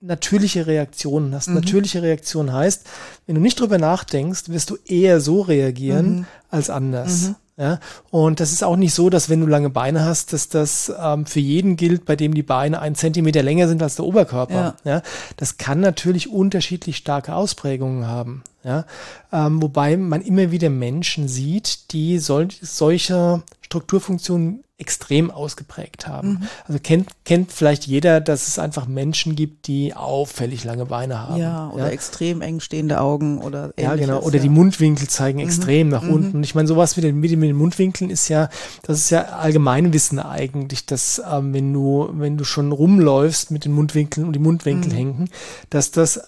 natürliche 0.00 0.66
Reaktionen 0.66 1.34
hast. 1.34 1.48
Mhm. 1.48 1.56
Natürliche 1.56 2.02
Reaktion 2.02 2.52
heißt, 2.52 2.86
wenn 3.26 3.34
du 3.34 3.40
nicht 3.40 3.60
drüber 3.60 3.78
nachdenkst, 3.78 4.48
wirst 4.48 4.70
du 4.70 4.78
eher 4.86 5.20
so 5.20 5.42
reagieren 5.42 6.20
mhm. 6.20 6.26
als 6.48 6.70
anders. 6.70 7.22
Mhm. 7.22 7.36
Ja, 7.60 7.78
und 8.10 8.40
das 8.40 8.52
ist 8.52 8.64
auch 8.64 8.76
nicht 8.76 8.94
so, 8.94 9.10
dass 9.10 9.28
wenn 9.28 9.42
du 9.42 9.46
lange 9.46 9.68
Beine 9.68 10.02
hast, 10.02 10.32
dass 10.32 10.48
das 10.48 10.90
ähm, 10.98 11.26
für 11.26 11.40
jeden 11.40 11.76
gilt, 11.76 12.06
bei 12.06 12.16
dem 12.16 12.32
die 12.32 12.42
Beine 12.42 12.80
einen 12.80 12.94
Zentimeter 12.94 13.42
länger 13.42 13.68
sind 13.68 13.82
als 13.82 13.96
der 13.96 14.06
Oberkörper. 14.06 14.76
Ja. 14.82 14.92
ja 14.94 15.02
das 15.36 15.58
kann 15.58 15.78
natürlich 15.80 16.30
unterschiedlich 16.30 16.96
starke 16.96 17.34
Ausprägungen 17.34 18.06
haben. 18.06 18.44
Ja, 18.64 18.86
ähm, 19.30 19.60
wobei 19.60 19.98
man 19.98 20.22
immer 20.22 20.50
wieder 20.50 20.70
Menschen 20.70 21.28
sieht, 21.28 21.92
die 21.92 22.18
sol 22.18 22.48
solche 22.62 23.42
Strukturfunktionen 23.60 24.64
extrem 24.80 25.30
ausgeprägt 25.30 26.08
haben. 26.08 26.28
Mhm. 26.28 26.48
Also 26.66 26.80
kennt, 26.82 27.08
kennt 27.24 27.52
vielleicht 27.52 27.86
jeder, 27.86 28.20
dass 28.20 28.48
es 28.48 28.58
einfach 28.58 28.86
Menschen 28.86 29.36
gibt, 29.36 29.66
die 29.66 29.94
auffällig 29.94 30.64
lange 30.64 30.86
Beine 30.86 31.28
haben. 31.28 31.40
Ja, 31.40 31.70
oder 31.70 31.86
ja? 31.86 31.90
extrem 31.90 32.40
eng 32.40 32.60
stehende 32.60 33.00
Augen 33.00 33.38
oder 33.38 33.72
ähnliches. 33.76 33.84
Ja, 33.84 33.94
genau. 33.96 34.20
Oder 34.20 34.36
ja. 34.36 34.42
die 34.42 34.48
Mundwinkel 34.48 35.06
zeigen 35.08 35.38
mhm. 35.38 35.44
extrem 35.44 35.88
nach 35.88 36.02
mhm. 36.02 36.12
unten. 36.12 36.36
Und 36.38 36.44
ich 36.44 36.54
meine, 36.54 36.66
sowas 36.66 36.96
wie 36.96 37.12
mit, 37.12 37.14
mit 37.14 37.30
den 37.30 37.56
Mundwinkeln 37.56 38.10
ist 38.10 38.28
ja, 38.28 38.48
das 38.82 38.98
ist 38.98 39.10
ja 39.10 39.22
Allgemeinwissen 39.22 40.18
eigentlich, 40.18 40.86
dass 40.86 41.20
ähm, 41.30 41.52
wenn 41.52 41.72
du, 41.72 42.08
wenn 42.12 42.38
du 42.38 42.44
schon 42.44 42.72
rumläufst 42.72 43.50
mit 43.50 43.64
den 43.64 43.72
Mundwinkeln 43.72 44.26
und 44.26 44.32
die 44.32 44.40
Mundwinkel 44.40 44.92
mhm. 44.92 44.96
hängen, 44.96 45.30
dass 45.68 45.90
das 45.90 46.20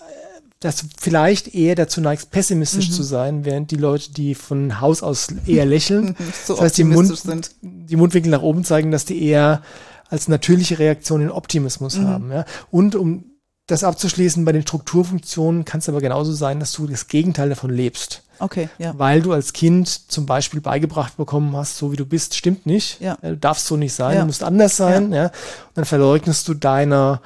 dass 0.62 0.76
du 0.76 0.86
vielleicht 0.96 1.54
eher 1.54 1.74
dazu 1.74 2.00
neigst, 2.00 2.30
pessimistisch 2.30 2.88
mhm. 2.88 2.92
zu 2.92 3.02
sein, 3.02 3.44
während 3.44 3.72
die 3.72 3.76
Leute, 3.76 4.12
die 4.12 4.36
von 4.36 4.80
Haus 4.80 5.02
aus 5.02 5.26
eher 5.44 5.66
lächeln, 5.66 6.16
so 6.46 6.54
das 6.54 6.62
heißt, 6.62 6.78
die, 6.78 6.84
Mund, 6.84 7.18
sind. 7.18 7.50
die 7.60 7.96
Mundwinkel 7.96 8.30
nach 8.30 8.42
oben 8.42 8.64
zeigen, 8.64 8.92
dass 8.92 9.04
die 9.04 9.22
eher 9.24 9.62
als 10.08 10.28
natürliche 10.28 10.78
Reaktion 10.78 11.20
den 11.20 11.30
Optimismus 11.30 11.98
mhm. 11.98 12.06
haben. 12.06 12.32
Ja? 12.32 12.44
Und 12.70 12.94
um 12.94 13.24
das 13.66 13.82
abzuschließen, 13.82 14.44
bei 14.44 14.52
den 14.52 14.62
Strukturfunktionen 14.62 15.64
kann 15.64 15.80
es 15.80 15.88
aber 15.88 16.00
genauso 16.00 16.32
sein, 16.32 16.60
dass 16.60 16.72
du 16.72 16.86
das 16.86 17.08
Gegenteil 17.08 17.48
davon 17.48 17.70
lebst. 17.70 18.22
Okay, 18.38 18.68
ja. 18.78 18.92
Weil 18.98 19.22
du 19.22 19.32
als 19.32 19.52
Kind 19.52 19.88
zum 19.88 20.26
Beispiel 20.26 20.60
beigebracht 20.60 21.16
bekommen 21.16 21.56
hast, 21.56 21.76
so 21.76 21.90
wie 21.92 21.96
du 21.96 22.04
bist, 22.04 22.34
stimmt 22.34 22.66
nicht. 22.66 23.00
Ja. 23.00 23.16
Du 23.20 23.36
darfst 23.36 23.66
so 23.66 23.76
nicht 23.76 23.94
sein, 23.94 24.14
ja. 24.14 24.20
du 24.20 24.26
musst 24.26 24.42
anders 24.42 24.76
sein. 24.76 25.12
Ja. 25.12 25.16
ja. 25.16 25.26
Und 25.26 25.76
dann 25.76 25.84
verleugnest 25.84 26.46
du 26.46 26.54
deine, 26.54 27.20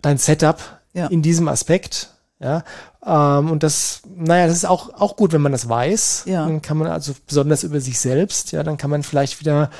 dein 0.00 0.18
Setup 0.18 0.58
in 1.10 1.20
diesem 1.20 1.48
Aspekt 1.48 2.15
ja, 2.38 2.64
ähm, 3.04 3.50
und 3.50 3.62
das, 3.62 4.02
naja, 4.14 4.46
das 4.46 4.56
ist 4.56 4.66
auch, 4.66 4.92
auch 4.94 5.16
gut, 5.16 5.32
wenn 5.32 5.40
man 5.40 5.52
das 5.52 5.68
weiß. 5.68 6.24
Ja. 6.26 6.44
Dann 6.44 6.60
kann 6.60 6.76
man 6.76 6.88
also 6.88 7.14
besonders 7.26 7.62
über 7.62 7.80
sich 7.80 7.98
selbst, 7.98 8.52
ja, 8.52 8.62
dann 8.62 8.76
kann 8.76 8.90
man 8.90 9.02
vielleicht 9.02 9.40
wieder 9.40 9.70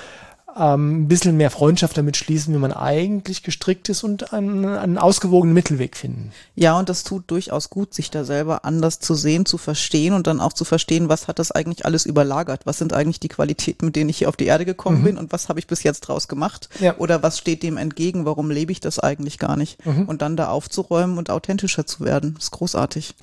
ähm, 0.59 1.03
ein 1.03 1.09
bisschen 1.09 1.37
mehr 1.37 1.51
Freundschaft 1.51 1.97
damit 1.97 2.17
schließen, 2.17 2.55
wie 2.55 2.59
man 2.59 2.73
eigentlich 2.73 3.43
gestrickt 3.43 3.89
ist 3.89 4.05
und 4.05 4.33
einen, 4.33 4.65
einen 4.65 4.99
ausgewogenen 4.99 5.55
Mittelweg 5.55 5.97
finden. 5.97 6.33
Ja, 6.55 6.79
und 6.79 6.89
das 6.89 7.05
tut 7.05 7.31
durchaus 7.31 7.71
gut, 7.71 7.93
sich 7.93 8.11
da 8.11 8.25
selber 8.25 8.65
anders 8.65 8.99
zu 8.99 9.15
sehen, 9.15 9.45
zu 9.47 9.59
verstehen 9.59 10.15
und 10.15 10.27
dann 10.27 10.41
auch 10.41 10.53
zu 10.53 10.65
verstehen, 10.65 11.09
was 11.09 11.29
hat 11.29 11.39
das 11.39 11.53
eigentlich 11.53 11.85
alles 11.85 12.07
überlagert? 12.07 12.63
Was 12.65 12.79
sind 12.79 12.93
eigentlich 12.93 13.21
die 13.21 13.29
Qualitäten, 13.29 13.87
mit 13.87 13.97
denen 13.97 14.11
ich 14.11 14.19
hier 14.19 14.29
auf 14.29 14.37
die 14.37 14.47
Erde 14.47 14.65
gekommen 14.65 15.01
mhm. 15.01 15.05
bin 15.05 15.19
und 15.19 15.33
was 15.33 15.49
habe 15.49 15.59
ich 15.59 15.67
bis 15.67 15.83
jetzt 15.83 16.01
draus 16.01 16.29
gemacht? 16.29 16.69
Ja. 16.81 16.97
Oder 16.99 17.23
was 17.23 17.39
steht 17.39 17.63
dem 17.63 17.77
entgegen? 17.77 18.25
Warum 18.25 18.51
lebe 18.51 18.73
ich 18.73 18.81
das 18.81 18.99
eigentlich 18.99 19.39
gar 19.39 19.57
nicht? 19.57 19.85
Mhm. 19.85 20.05
Und 20.05 20.23
dann 20.23 20.37
da 20.37 20.49
aufzuräumen 20.49 21.19
und 21.19 21.31
authentischer 21.31 21.87
zu 21.87 22.05
werden, 22.05 22.37
ist 22.39 22.51
großartig 22.51 23.15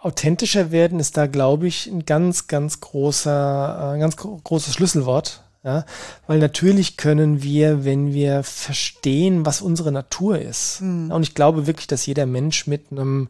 authentischer 0.00 0.70
werden 0.70 1.00
ist 1.00 1.16
da, 1.16 1.26
glaube 1.26 1.66
ich, 1.66 1.88
ein 1.88 2.06
ganz, 2.06 2.46
ganz 2.46 2.80
großer, 2.80 3.94
ein 3.94 4.00
ganz 4.00 4.16
großes 4.16 4.72
Schlüsselwort. 4.72 5.42
Ja, 5.68 5.84
weil 6.26 6.38
natürlich 6.38 6.96
können 6.96 7.42
wir, 7.42 7.84
wenn 7.84 8.14
wir 8.14 8.42
verstehen, 8.42 9.44
was 9.44 9.60
unsere 9.60 9.92
Natur 9.92 10.38
ist. 10.38 10.80
Mhm. 10.80 11.10
Und 11.10 11.22
ich 11.22 11.34
glaube 11.34 11.66
wirklich, 11.66 11.86
dass 11.86 12.06
jeder 12.06 12.24
Mensch 12.24 12.66
mit 12.66 12.90
einem 12.90 13.28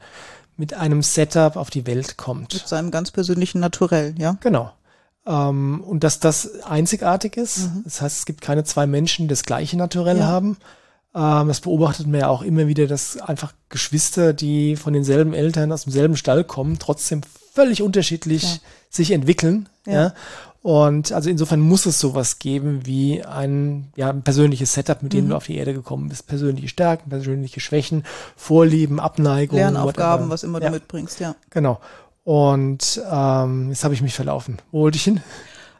mit 0.56 0.74
einem 0.74 1.02
Setup 1.02 1.56
auf 1.56 1.70
die 1.70 1.84
Welt 1.86 2.16
kommt. 2.16 2.54
Mit 2.54 2.68
seinem 2.68 2.92
ganz 2.92 3.10
persönlichen 3.10 3.60
Naturell, 3.60 4.14
ja? 4.18 4.36
Genau. 4.40 4.70
Ähm, 5.26 5.82
und 5.84 6.04
dass 6.04 6.20
das 6.20 6.62
einzigartig 6.62 7.36
ist. 7.36 7.58
Mhm. 7.58 7.82
Das 7.84 8.00
heißt, 8.02 8.18
es 8.18 8.26
gibt 8.26 8.40
keine 8.40 8.62
zwei 8.62 8.86
Menschen, 8.86 9.24
die 9.24 9.30
das 9.30 9.42
gleiche 9.42 9.76
Naturell 9.76 10.18
ja. 10.18 10.26
haben. 10.26 10.58
Ähm, 11.14 11.48
das 11.48 11.60
beobachtet 11.60 12.06
man 12.06 12.20
ja 12.20 12.28
auch 12.28 12.42
immer 12.42 12.68
wieder, 12.68 12.86
dass 12.86 13.16
einfach 13.16 13.52
Geschwister, 13.68 14.32
die 14.32 14.76
von 14.76 14.92
denselben 14.92 15.34
Eltern 15.34 15.72
aus 15.72 15.84
demselben 15.84 16.16
Stall 16.16 16.44
kommen, 16.44 16.78
trotzdem 16.78 17.22
völlig 17.52 17.82
unterschiedlich 17.82 18.42
ja. 18.44 18.58
sich 18.90 19.10
entwickeln. 19.10 19.68
Ja. 19.86 19.92
ja. 19.92 20.14
Und 20.62 21.12
also 21.12 21.30
insofern 21.30 21.60
muss 21.60 21.86
es 21.86 22.00
sowas 22.00 22.40
geben 22.40 22.84
wie 22.84 23.24
ein, 23.24 23.92
ja, 23.96 24.10
ein 24.10 24.22
persönliches 24.22 24.72
Setup, 24.72 25.02
mit 25.02 25.12
dem 25.12 25.26
mhm. 25.26 25.28
du 25.30 25.36
auf 25.36 25.46
die 25.46 25.56
Erde 25.56 25.72
gekommen 25.72 26.08
bist. 26.08 26.26
Persönliche 26.26 26.68
Stärken, 26.68 27.10
persönliche 27.10 27.60
Schwächen, 27.60 28.04
Vorlieben, 28.36 28.98
Abneigungen. 28.98 29.62
Lernaufgaben, 29.62 30.24
whatever. 30.24 30.30
was 30.32 30.42
immer 30.42 30.60
du 30.60 30.70
mitbringst, 30.70 31.20
ja. 31.20 31.36
Genau. 31.50 31.80
Und 32.24 33.00
ähm, 33.10 33.70
jetzt 33.70 33.84
habe 33.84 33.94
ich 33.94 34.02
mich 34.02 34.14
verlaufen. 34.14 34.58
Wo 34.70 34.80
wollte 34.80 34.96
ich 34.96 35.04
hin? 35.04 35.22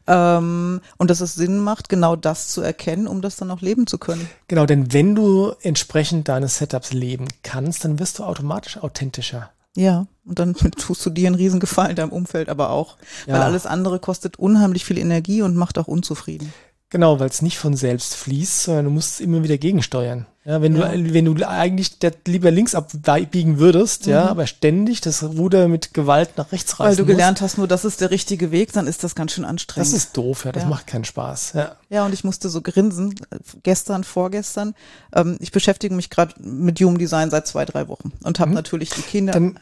Ähm, 0.07 0.81
und 0.97 1.11
dass 1.11 1.21
es 1.21 1.35
Sinn 1.35 1.59
macht, 1.59 1.91
genau 1.91 2.17
das 2.17 2.49
zu 2.49 2.63
erkennen, 2.63 3.07
um 3.07 3.21
das 3.21 3.37
dann 3.37 3.51
auch 3.51 3.61
leben 3.61 3.87
zu 3.87 3.99
können. 3.99 4.29
Genau, 4.49 4.65
denn 4.65 4.93
wenn 4.95 5.15
du 5.15 5.53
entsprechend 5.61 6.29
deines 6.29 6.57
Setups 6.57 6.95
leben 6.95 7.29
kannst, 7.43 7.85
dann 7.85 7.99
wirst 7.99 8.19
du 8.19 8.25
automatisch 8.25 8.79
authentischer. 8.79 9.51
Ja, 9.79 10.09
und 10.25 10.41
dann 10.41 10.55
tust 10.77 11.07
du 11.07 11.11
dir 11.11 11.29
einen 11.29 11.37
Riesengefallen 11.37 11.95
deinem 11.95 12.11
Umfeld 12.11 12.49
aber 12.49 12.71
auch. 12.71 12.99
Ja. 13.27 13.35
Weil 13.35 13.43
alles 13.43 13.65
andere 13.65 14.01
kostet 14.01 14.37
unheimlich 14.39 14.85
viel 14.85 14.99
Energie 14.99 15.41
und 15.43 15.57
macht 15.57 15.79
auch 15.79 15.87
unzufrieden. 15.87 16.53
Genau, 16.91 17.21
weil 17.21 17.29
es 17.29 17.43
nicht 17.43 17.59
von 17.59 17.77
selbst 17.77 18.17
fließt, 18.17 18.65
sondern 18.65 18.87
du 18.87 18.91
musst 18.91 19.21
immer 19.21 19.45
wieder 19.45 19.57
gegensteuern. 19.57 20.27
Ja, 20.49 20.63
wenn 20.63 20.77
ja. 20.77 20.89
du, 20.89 21.13
wenn 21.13 21.27
du 21.27 21.47
eigentlich 21.47 21.99
lieber 22.27 22.51
links 22.51 22.75
abbiegen 22.75 23.59
würdest, 23.59 24.07
mhm. 24.07 24.13
ja, 24.13 24.27
aber 24.31 24.47
ständig 24.47 25.03
das 25.03 25.23
Ruder 25.23 25.69
mit 25.69 25.93
Gewalt 25.93 26.39
nach 26.39 26.53
rechts 26.53 26.81
reißen 26.81 26.89
Weil 26.89 26.97
du 26.97 27.05
gelernt 27.05 27.43
musst, 27.43 27.53
hast, 27.53 27.59
nur 27.59 27.69
das 27.69 27.85
ist 27.85 28.01
der 28.01 28.11
richtige 28.11 28.51
Weg, 28.51 28.73
dann 28.73 28.87
ist 28.87 29.05
das 29.05 29.15
ganz 29.15 29.33
schön 29.33 29.45
anstrengend. 29.45 29.93
Das 29.93 29.95
ist 29.95 30.17
doof, 30.17 30.47
ja, 30.47 30.53
das 30.53 30.63
ja. 30.63 30.71
macht 30.71 30.87
keinen 30.87 31.05
Spaß, 31.05 31.53
ja. 31.53 31.77
Ja, 31.91 32.07
und 32.07 32.15
ich 32.15 32.25
musste 32.25 32.49
so 32.49 32.63
grinsen, 32.63 33.15
gestern, 33.63 34.05
vorgestern. 34.05 34.75
Ähm, 35.15 35.37
ich 35.41 35.53
beschäftige 35.53 35.95
mich 35.95 36.09
gerade 36.09 36.35
mit 36.41 36.81
Human 36.81 36.97
Design 36.97 37.29
seit 37.29 37.47
zwei, 37.47 37.67
drei 37.67 37.87
Wochen 37.89 38.13
und 38.25 38.41
habe 38.41 38.49
mhm. 38.49 38.55
natürlich 38.55 38.89
die 38.89 39.03
Kinder. 39.03 39.35
Dann, 39.35 39.61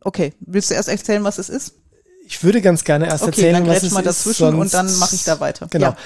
okay, 0.00 0.32
willst 0.40 0.70
du 0.70 0.74
erst 0.74 0.88
erzählen, 0.88 1.22
was 1.22 1.36
es 1.36 1.50
ist? 1.50 1.74
Ich 2.26 2.42
würde 2.42 2.62
ganz 2.62 2.84
gerne 2.84 3.08
erst 3.08 3.24
okay, 3.24 3.32
erzählen, 3.32 3.66
dann 3.66 3.66
was 3.66 3.82
es 3.82 3.92
mal 3.92 4.02
dazwischen 4.02 4.54
und 4.54 4.72
dann 4.72 4.86
mache 4.98 5.14
ich 5.14 5.24
da 5.24 5.40
weiter. 5.40 5.66
Genau. 5.68 5.88
Ja. 5.88 5.96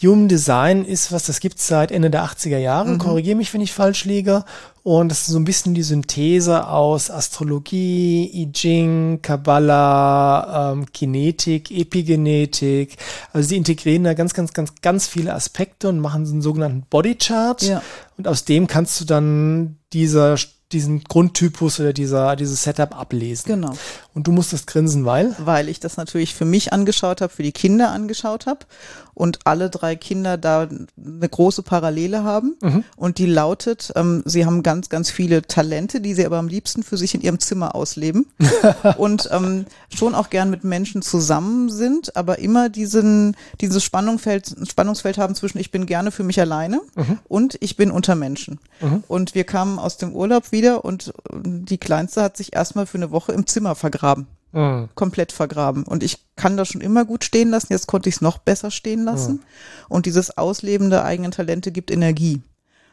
Human 0.00 0.28
Design 0.28 0.84
ist 0.84 1.10
was, 1.10 1.24
das 1.24 1.40
gibt's 1.40 1.66
seit 1.66 1.90
Ende 1.90 2.10
der 2.10 2.24
80er 2.24 2.58
Jahre. 2.58 2.90
Mhm. 2.90 2.98
Korrigiere 2.98 3.36
mich, 3.36 3.52
wenn 3.52 3.60
ich 3.60 3.72
falsch 3.72 4.04
liege. 4.04 4.44
Und 4.84 5.08
das 5.10 5.22
ist 5.22 5.26
so 5.26 5.38
ein 5.38 5.44
bisschen 5.44 5.74
die 5.74 5.82
Synthese 5.82 6.68
aus 6.68 7.10
Astrologie, 7.10 8.30
I 8.32 8.52
Ching, 8.52 9.20
Kabbalah, 9.22 10.72
ähm, 10.72 10.86
Kinetik, 10.92 11.70
Epigenetik. 11.70 12.96
Also 13.32 13.48
sie 13.48 13.56
integrieren 13.56 14.04
da 14.04 14.14
ganz, 14.14 14.34
ganz, 14.34 14.52
ganz, 14.52 14.72
ganz 14.80 15.06
viele 15.08 15.34
Aspekte 15.34 15.88
und 15.88 15.98
machen 15.98 16.26
so 16.26 16.32
einen 16.32 16.42
sogenannten 16.42 16.86
Bodychart. 16.88 17.62
Ja. 17.62 17.82
Und 18.16 18.28
aus 18.28 18.44
dem 18.44 18.66
kannst 18.66 19.00
du 19.00 19.04
dann 19.04 19.78
dieser 19.92 20.36
diesen 20.72 21.02
Grundtypus 21.04 21.80
oder 21.80 21.92
dieser, 21.92 22.36
dieses 22.36 22.62
Setup 22.62 22.98
ablesen. 22.98 23.48
Genau. 23.48 23.74
Und 24.18 24.26
du 24.26 24.32
musstest 24.32 24.66
grinsen, 24.66 25.04
weil? 25.04 25.36
Weil 25.38 25.68
ich 25.68 25.78
das 25.78 25.96
natürlich 25.96 26.34
für 26.34 26.44
mich 26.44 26.72
angeschaut 26.72 27.20
habe, 27.20 27.32
für 27.32 27.44
die 27.44 27.52
Kinder 27.52 27.90
angeschaut 27.90 28.46
habe 28.46 28.66
und 29.14 29.40
alle 29.44 29.70
drei 29.70 29.94
Kinder 29.94 30.36
da 30.36 30.68
eine 30.96 31.28
große 31.28 31.62
Parallele 31.62 32.24
haben. 32.24 32.56
Mhm. 32.60 32.84
Und 32.96 33.18
die 33.18 33.26
lautet, 33.26 33.92
ähm, 33.94 34.24
sie 34.24 34.44
haben 34.44 34.64
ganz, 34.64 34.88
ganz 34.88 35.10
viele 35.10 35.42
Talente, 35.42 36.00
die 36.00 36.14
sie 36.14 36.26
aber 36.26 36.38
am 36.38 36.48
liebsten 36.48 36.82
für 36.82 36.96
sich 36.96 37.14
in 37.14 37.20
ihrem 37.20 37.38
Zimmer 37.38 37.76
ausleben. 37.76 38.26
und 38.98 39.28
ähm, 39.30 39.66
schon 39.94 40.16
auch 40.16 40.30
gern 40.30 40.50
mit 40.50 40.64
Menschen 40.64 41.02
zusammen 41.02 41.68
sind, 41.70 42.16
aber 42.16 42.40
immer 42.40 42.68
diesen, 42.68 43.36
dieses 43.60 43.84
Spannungsfeld, 43.84 44.54
Spannungsfeld 44.68 45.16
haben 45.18 45.36
zwischen 45.36 45.58
ich 45.58 45.70
bin 45.70 45.86
gerne 45.86 46.10
für 46.10 46.24
mich 46.24 46.40
alleine 46.40 46.80
mhm. 46.96 47.20
und 47.28 47.56
ich 47.60 47.76
bin 47.76 47.92
unter 47.92 48.16
Menschen. 48.16 48.58
Mhm. 48.80 49.04
Und 49.06 49.36
wir 49.36 49.44
kamen 49.44 49.78
aus 49.78 49.96
dem 49.96 50.12
Urlaub 50.12 50.50
wieder 50.50 50.84
und 50.84 51.12
die 51.32 51.78
Kleinste 51.78 52.22
hat 52.22 52.36
sich 52.36 52.52
erstmal 52.52 52.86
für 52.86 52.98
eine 52.98 53.12
Woche 53.12 53.30
im 53.30 53.46
Zimmer 53.46 53.76
vergraben 53.76 54.07
vergraben. 54.08 54.26
Mhm. 54.52 54.88
Komplett 54.94 55.32
vergraben. 55.32 55.84
Und 55.84 56.02
ich 56.02 56.18
kann 56.36 56.56
das 56.56 56.68
schon 56.68 56.80
immer 56.80 57.04
gut 57.04 57.24
stehen 57.24 57.50
lassen. 57.50 57.72
Jetzt 57.72 57.86
konnte 57.86 58.08
ich 58.08 58.16
es 58.16 58.20
noch 58.20 58.38
besser 58.38 58.70
stehen 58.70 59.04
lassen. 59.04 59.32
Mhm. 59.34 59.40
Und 59.88 60.06
dieses 60.06 60.38
Ausleben 60.38 60.90
der 60.90 61.04
eigenen 61.04 61.32
Talente 61.32 61.70
gibt 61.72 61.90
Energie. 61.90 62.42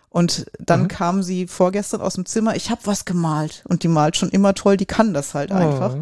Und 0.09 0.45
dann 0.59 0.83
mhm. 0.83 0.87
kam 0.87 1.23
sie 1.23 1.47
vorgestern 1.47 2.01
aus 2.01 2.15
dem 2.15 2.25
Zimmer, 2.25 2.55
ich 2.55 2.69
habe 2.69 2.81
was 2.85 3.05
gemalt. 3.05 3.63
Und 3.67 3.83
die 3.83 3.87
malt 3.87 4.17
schon 4.17 4.29
immer 4.29 4.53
toll, 4.53 4.77
die 4.77 4.85
kann 4.85 5.13
das 5.13 5.33
halt 5.33 5.51
einfach. 5.51 5.97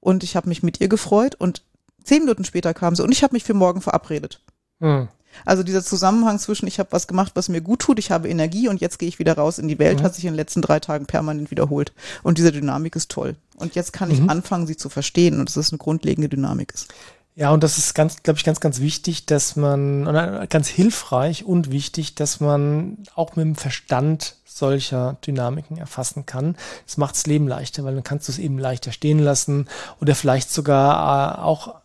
Und 0.00 0.24
ich 0.24 0.36
habe 0.36 0.48
mich 0.48 0.62
mit 0.62 0.80
ihr 0.80 0.88
gefreut 0.88 1.34
und 1.34 1.62
zehn 2.04 2.22
Minuten 2.22 2.44
später 2.44 2.72
kam 2.72 2.96
sie 2.96 3.02
und 3.02 3.12
ich 3.12 3.22
habe 3.22 3.34
mich 3.34 3.44
für 3.44 3.54
morgen 3.54 3.82
verabredet. 3.82 4.40
Also 5.44 5.62
dieser 5.62 5.82
Zusammenhang 5.82 6.38
zwischen, 6.38 6.66
ich 6.66 6.78
habe 6.78 6.92
was 6.92 7.06
gemacht, 7.06 7.32
was 7.34 7.48
mir 7.48 7.60
gut 7.60 7.80
tut, 7.80 7.98
ich 7.98 8.10
habe 8.10 8.28
Energie 8.28 8.68
und 8.68 8.80
jetzt 8.80 8.98
gehe 8.98 9.08
ich 9.08 9.18
wieder 9.18 9.34
raus 9.34 9.58
in 9.58 9.68
die 9.68 9.78
Welt, 9.78 10.00
mhm. 10.00 10.04
hat 10.04 10.14
sich 10.14 10.24
in 10.24 10.32
den 10.32 10.36
letzten 10.36 10.62
drei 10.62 10.80
Tagen 10.80 11.06
permanent 11.06 11.50
wiederholt. 11.50 11.92
Und 12.22 12.38
diese 12.38 12.52
Dynamik 12.52 12.96
ist 12.96 13.10
toll. 13.10 13.36
Und 13.56 13.74
jetzt 13.74 13.92
kann 13.92 14.10
ich 14.10 14.20
mhm. 14.20 14.30
anfangen, 14.30 14.66
sie 14.66 14.76
zu 14.76 14.88
verstehen 14.88 15.38
und 15.38 15.48
dass 15.48 15.56
es 15.56 15.72
eine 15.72 15.78
grundlegende 15.78 16.28
Dynamik 16.28 16.72
ist. 16.74 16.88
Ja, 17.36 17.50
und 17.52 17.62
das 17.62 17.78
ist 17.78 17.94
ganz, 17.94 18.22
glaube 18.22 18.38
ich, 18.38 18.44
ganz, 18.44 18.60
ganz 18.60 18.80
wichtig, 18.80 19.24
dass 19.24 19.56
man, 19.56 20.04
ganz 20.48 20.68
hilfreich 20.68 21.44
und 21.44 21.70
wichtig, 21.70 22.14
dass 22.14 22.40
man 22.40 22.98
auch 23.14 23.36
mit 23.36 23.44
dem 23.44 23.54
Verstand 23.54 24.36
solcher 24.44 25.16
Dynamiken 25.26 25.78
erfassen 25.78 26.26
kann. 26.26 26.56
Das 26.86 26.98
macht 26.98 27.14
das 27.14 27.26
Leben 27.26 27.48
leichter, 27.48 27.84
weil 27.84 27.94
dann 27.94 28.04
kannst 28.04 28.28
du 28.28 28.32
es 28.32 28.38
eben 28.38 28.58
leichter 28.58 28.92
stehen 28.92 29.18
lassen 29.18 29.68
oder 30.00 30.14
vielleicht 30.14 30.52
sogar 30.52 31.38
äh, 31.38 31.42
auch 31.42 31.79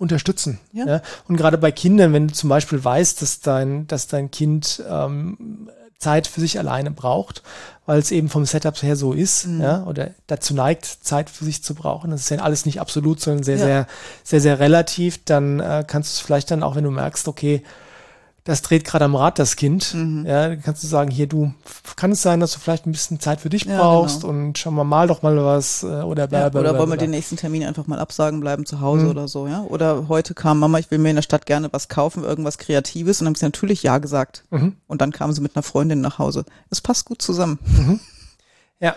unterstützen. 0.00 0.58
Ja. 0.72 0.86
ja. 0.86 1.02
Und 1.28 1.36
gerade 1.36 1.58
bei 1.58 1.70
Kindern, 1.70 2.12
wenn 2.12 2.28
du 2.28 2.34
zum 2.34 2.48
Beispiel 2.48 2.82
weißt, 2.82 3.20
dass 3.20 3.40
dein, 3.40 3.86
dass 3.86 4.08
dein 4.08 4.30
Kind 4.30 4.82
ähm, 4.88 5.68
Zeit 5.98 6.26
für 6.26 6.40
sich 6.40 6.58
alleine 6.58 6.90
braucht, 6.90 7.42
weil 7.84 7.98
es 7.98 8.10
eben 8.10 8.30
vom 8.30 8.46
Setup 8.46 8.82
her 8.82 8.96
so 8.96 9.12
ist, 9.12 9.46
mhm. 9.46 9.60
ja, 9.60 9.84
oder 9.84 10.12
dazu 10.26 10.54
neigt, 10.54 10.86
Zeit 10.86 11.28
für 11.28 11.44
sich 11.44 11.62
zu 11.62 11.74
brauchen. 11.74 12.10
Das 12.10 12.22
ist 12.22 12.30
ja 12.30 12.38
alles 12.38 12.64
nicht 12.64 12.80
absolut, 12.80 13.20
sondern 13.20 13.44
sehr, 13.44 13.58
ja. 13.58 13.64
sehr, 13.64 13.86
sehr, 14.24 14.40
sehr 14.40 14.58
relativ. 14.58 15.22
Dann 15.24 15.60
äh, 15.60 15.84
kannst 15.86 16.10
du 16.10 16.14
es 16.14 16.20
vielleicht 16.20 16.50
dann 16.50 16.62
auch, 16.62 16.76
wenn 16.76 16.84
du 16.84 16.90
merkst, 16.90 17.28
okay, 17.28 17.62
das 18.44 18.62
dreht 18.62 18.84
gerade 18.84 19.04
am 19.04 19.14
Rad, 19.14 19.38
das 19.38 19.56
Kind. 19.56 19.94
Mhm. 19.94 20.24
Ja, 20.26 20.56
kannst 20.56 20.82
du 20.82 20.86
sagen, 20.86 21.10
hier, 21.10 21.26
du, 21.26 21.52
kann 21.96 22.12
es 22.12 22.22
sein, 22.22 22.40
dass 22.40 22.52
du 22.52 22.58
vielleicht 22.58 22.86
ein 22.86 22.92
bisschen 22.92 23.20
Zeit 23.20 23.40
für 23.40 23.50
dich 23.50 23.64
ja, 23.64 23.78
brauchst 23.78 24.22
genau. 24.22 24.32
und 24.32 24.58
schau 24.58 24.70
mal, 24.70 24.84
mal 24.84 25.06
doch 25.06 25.22
mal 25.22 25.36
was 25.44 25.82
äh, 25.82 25.86
oder 25.86 26.26
bla, 26.26 26.48
bla, 26.48 26.60
Oder 26.60 26.78
wollen 26.78 26.90
wir 26.90 26.96
den 26.96 27.10
nächsten 27.10 27.36
Termin 27.36 27.64
einfach 27.64 27.86
mal 27.86 27.98
absagen, 27.98 28.40
bleiben 28.40 28.64
zu 28.64 28.80
Hause 28.80 29.04
mhm. 29.04 29.10
oder 29.10 29.28
so, 29.28 29.46
ja? 29.46 29.62
Oder 29.62 30.08
heute 30.08 30.34
kam 30.34 30.58
Mama, 30.58 30.78
ich 30.78 30.90
will 30.90 30.98
mir 30.98 31.10
in 31.10 31.16
der 31.16 31.22
Stadt 31.22 31.46
gerne 31.46 31.72
was 31.72 31.88
kaufen, 31.88 32.24
irgendwas 32.24 32.58
Kreatives 32.58 33.20
und 33.20 33.26
dann 33.26 33.32
haben 33.32 33.38
sie 33.38 33.46
natürlich 33.46 33.82
Ja 33.82 33.98
gesagt. 33.98 34.44
Mhm. 34.50 34.76
Und 34.86 35.00
dann 35.02 35.12
kam 35.12 35.32
sie 35.32 35.42
mit 35.42 35.54
einer 35.54 35.62
Freundin 35.62 36.00
nach 36.00 36.18
Hause. 36.18 36.44
Es 36.70 36.80
passt 36.80 37.04
gut 37.04 37.20
zusammen. 37.20 37.58
Mhm. 37.64 38.00
Ja. 38.80 38.96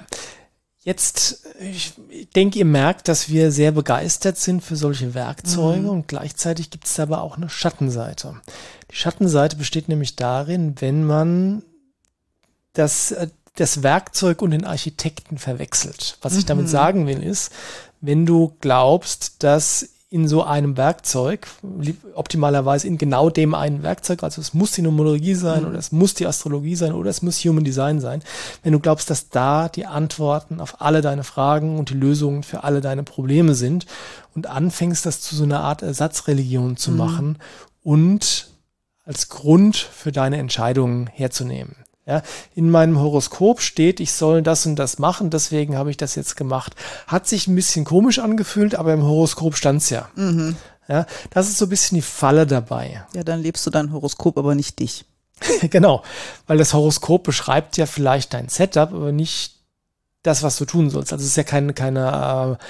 Jetzt, 0.85 1.45
ich 1.61 1.93
denke, 2.35 2.59
ihr 2.59 2.65
merkt, 2.65 3.07
dass 3.07 3.29
wir 3.29 3.53
sehr 3.53 3.71
begeistert 3.71 4.37
sind 4.37 4.61
für 4.61 4.75
solche 4.75 5.13
Werkzeuge 5.13 5.83
mhm. 5.83 5.89
und 5.89 6.07
gleichzeitig 6.09 6.71
gibt 6.71 6.87
es 6.87 6.99
aber 6.99 7.21
auch 7.21 7.37
eine 7.37 7.47
Schattenseite. 7.47 8.35
Die 8.93 8.97
Schattenseite 8.97 9.55
besteht 9.55 9.89
nämlich 9.89 10.15
darin, 10.15 10.75
wenn 10.79 11.03
man 11.03 11.63
das, 12.73 13.11
äh, 13.11 13.27
das 13.55 13.81
Werkzeug 13.81 14.43
und 14.43 14.51
den 14.51 14.65
Architekten 14.65 15.39
verwechselt. 15.39 16.19
Was 16.21 16.37
ich 16.37 16.45
damit 16.45 16.65
mhm. 16.65 16.69
sagen 16.69 17.07
will, 17.07 17.21
ist, 17.23 17.51
wenn 18.01 18.27
du 18.27 18.55
glaubst, 18.61 19.41
dass 19.43 19.89
in 20.11 20.27
so 20.27 20.43
einem 20.43 20.77
Werkzeug, 20.77 21.47
optimalerweise 22.13 22.85
in 22.85 22.99
genau 22.99 23.31
dem 23.31 23.55
einen 23.55 23.81
Werkzeug, 23.81 24.21
also 24.21 24.41
es 24.41 24.53
muss 24.53 24.73
die 24.73 24.83
Numerologie 24.83 25.33
sein 25.33 25.63
mhm. 25.63 25.69
oder 25.69 25.79
es 25.79 25.91
muss 25.91 26.13
die 26.13 26.27
Astrologie 26.27 26.75
sein 26.75 26.93
oder 26.93 27.09
es 27.09 27.23
muss 27.23 27.43
Human 27.43 27.63
Design 27.63 27.99
sein, 27.99 28.21
wenn 28.61 28.73
du 28.73 28.79
glaubst, 28.79 29.09
dass 29.09 29.29
da 29.29 29.69
die 29.69 29.87
Antworten 29.87 30.61
auf 30.61 30.81
alle 30.81 31.01
deine 31.01 31.23
Fragen 31.23 31.79
und 31.79 31.89
die 31.89 31.95
Lösungen 31.95 32.43
für 32.43 32.63
alle 32.63 32.79
deine 32.79 33.01
Probleme 33.01 33.55
sind 33.55 33.87
und 34.35 34.45
anfängst, 34.45 35.03
das 35.03 35.19
zu 35.19 35.35
so 35.35 35.45
einer 35.45 35.61
Art 35.61 35.81
Ersatzreligion 35.81 36.77
zu 36.77 36.91
mhm. 36.91 36.97
machen 36.97 37.37
und 37.81 38.52
als 39.03 39.29
Grund 39.29 39.75
für 39.75 40.11
deine 40.11 40.37
Entscheidungen 40.37 41.07
herzunehmen. 41.07 41.75
Ja, 42.05 42.21
in 42.53 42.69
meinem 42.69 42.99
Horoskop 42.99 43.61
steht, 43.61 44.01
ich 44.01 44.11
soll 44.11 44.41
das 44.41 44.65
und 44.65 44.75
das 44.75 44.99
machen, 44.99 45.29
deswegen 45.29 45.77
habe 45.77 45.89
ich 45.89 45.95
das 45.95 46.15
jetzt 46.15 46.35
gemacht. 46.35 46.75
Hat 47.07 47.27
sich 47.27 47.47
ein 47.47 47.55
bisschen 47.55 47.85
komisch 47.85 48.19
angefühlt, 48.19 48.75
aber 48.75 48.93
im 48.93 49.03
Horoskop 49.03 49.55
stand's 49.55 49.89
ja. 49.89 50.09
Mhm. 50.15 50.57
Ja, 50.89 51.05
das 51.29 51.47
ist 51.47 51.59
so 51.59 51.65
ein 51.65 51.69
bisschen 51.69 51.95
die 51.95 52.01
Falle 52.01 52.45
dabei. 52.45 53.05
Ja, 53.15 53.23
dann 53.23 53.41
lebst 53.41 53.65
du 53.65 53.69
dein 53.69 53.93
Horoskop, 53.93 54.37
aber 54.37 54.53
nicht 54.53 54.79
dich. 54.79 55.05
genau, 55.69 56.03
weil 56.45 56.57
das 56.57 56.73
Horoskop 56.73 57.23
beschreibt 57.23 57.77
ja 57.77 57.85
vielleicht 57.85 58.33
dein 58.33 58.49
Setup, 58.49 58.93
aber 58.93 59.13
nicht 59.13 59.61
das, 60.23 60.43
was 60.43 60.57
du 60.57 60.65
tun 60.65 60.89
sollst. 60.89 61.13
Also 61.13 61.23
es 61.23 61.31
ist 61.31 61.37
ja 61.37 61.43
keine, 61.43 61.73
keine 61.73 62.57
äh, 62.59 62.63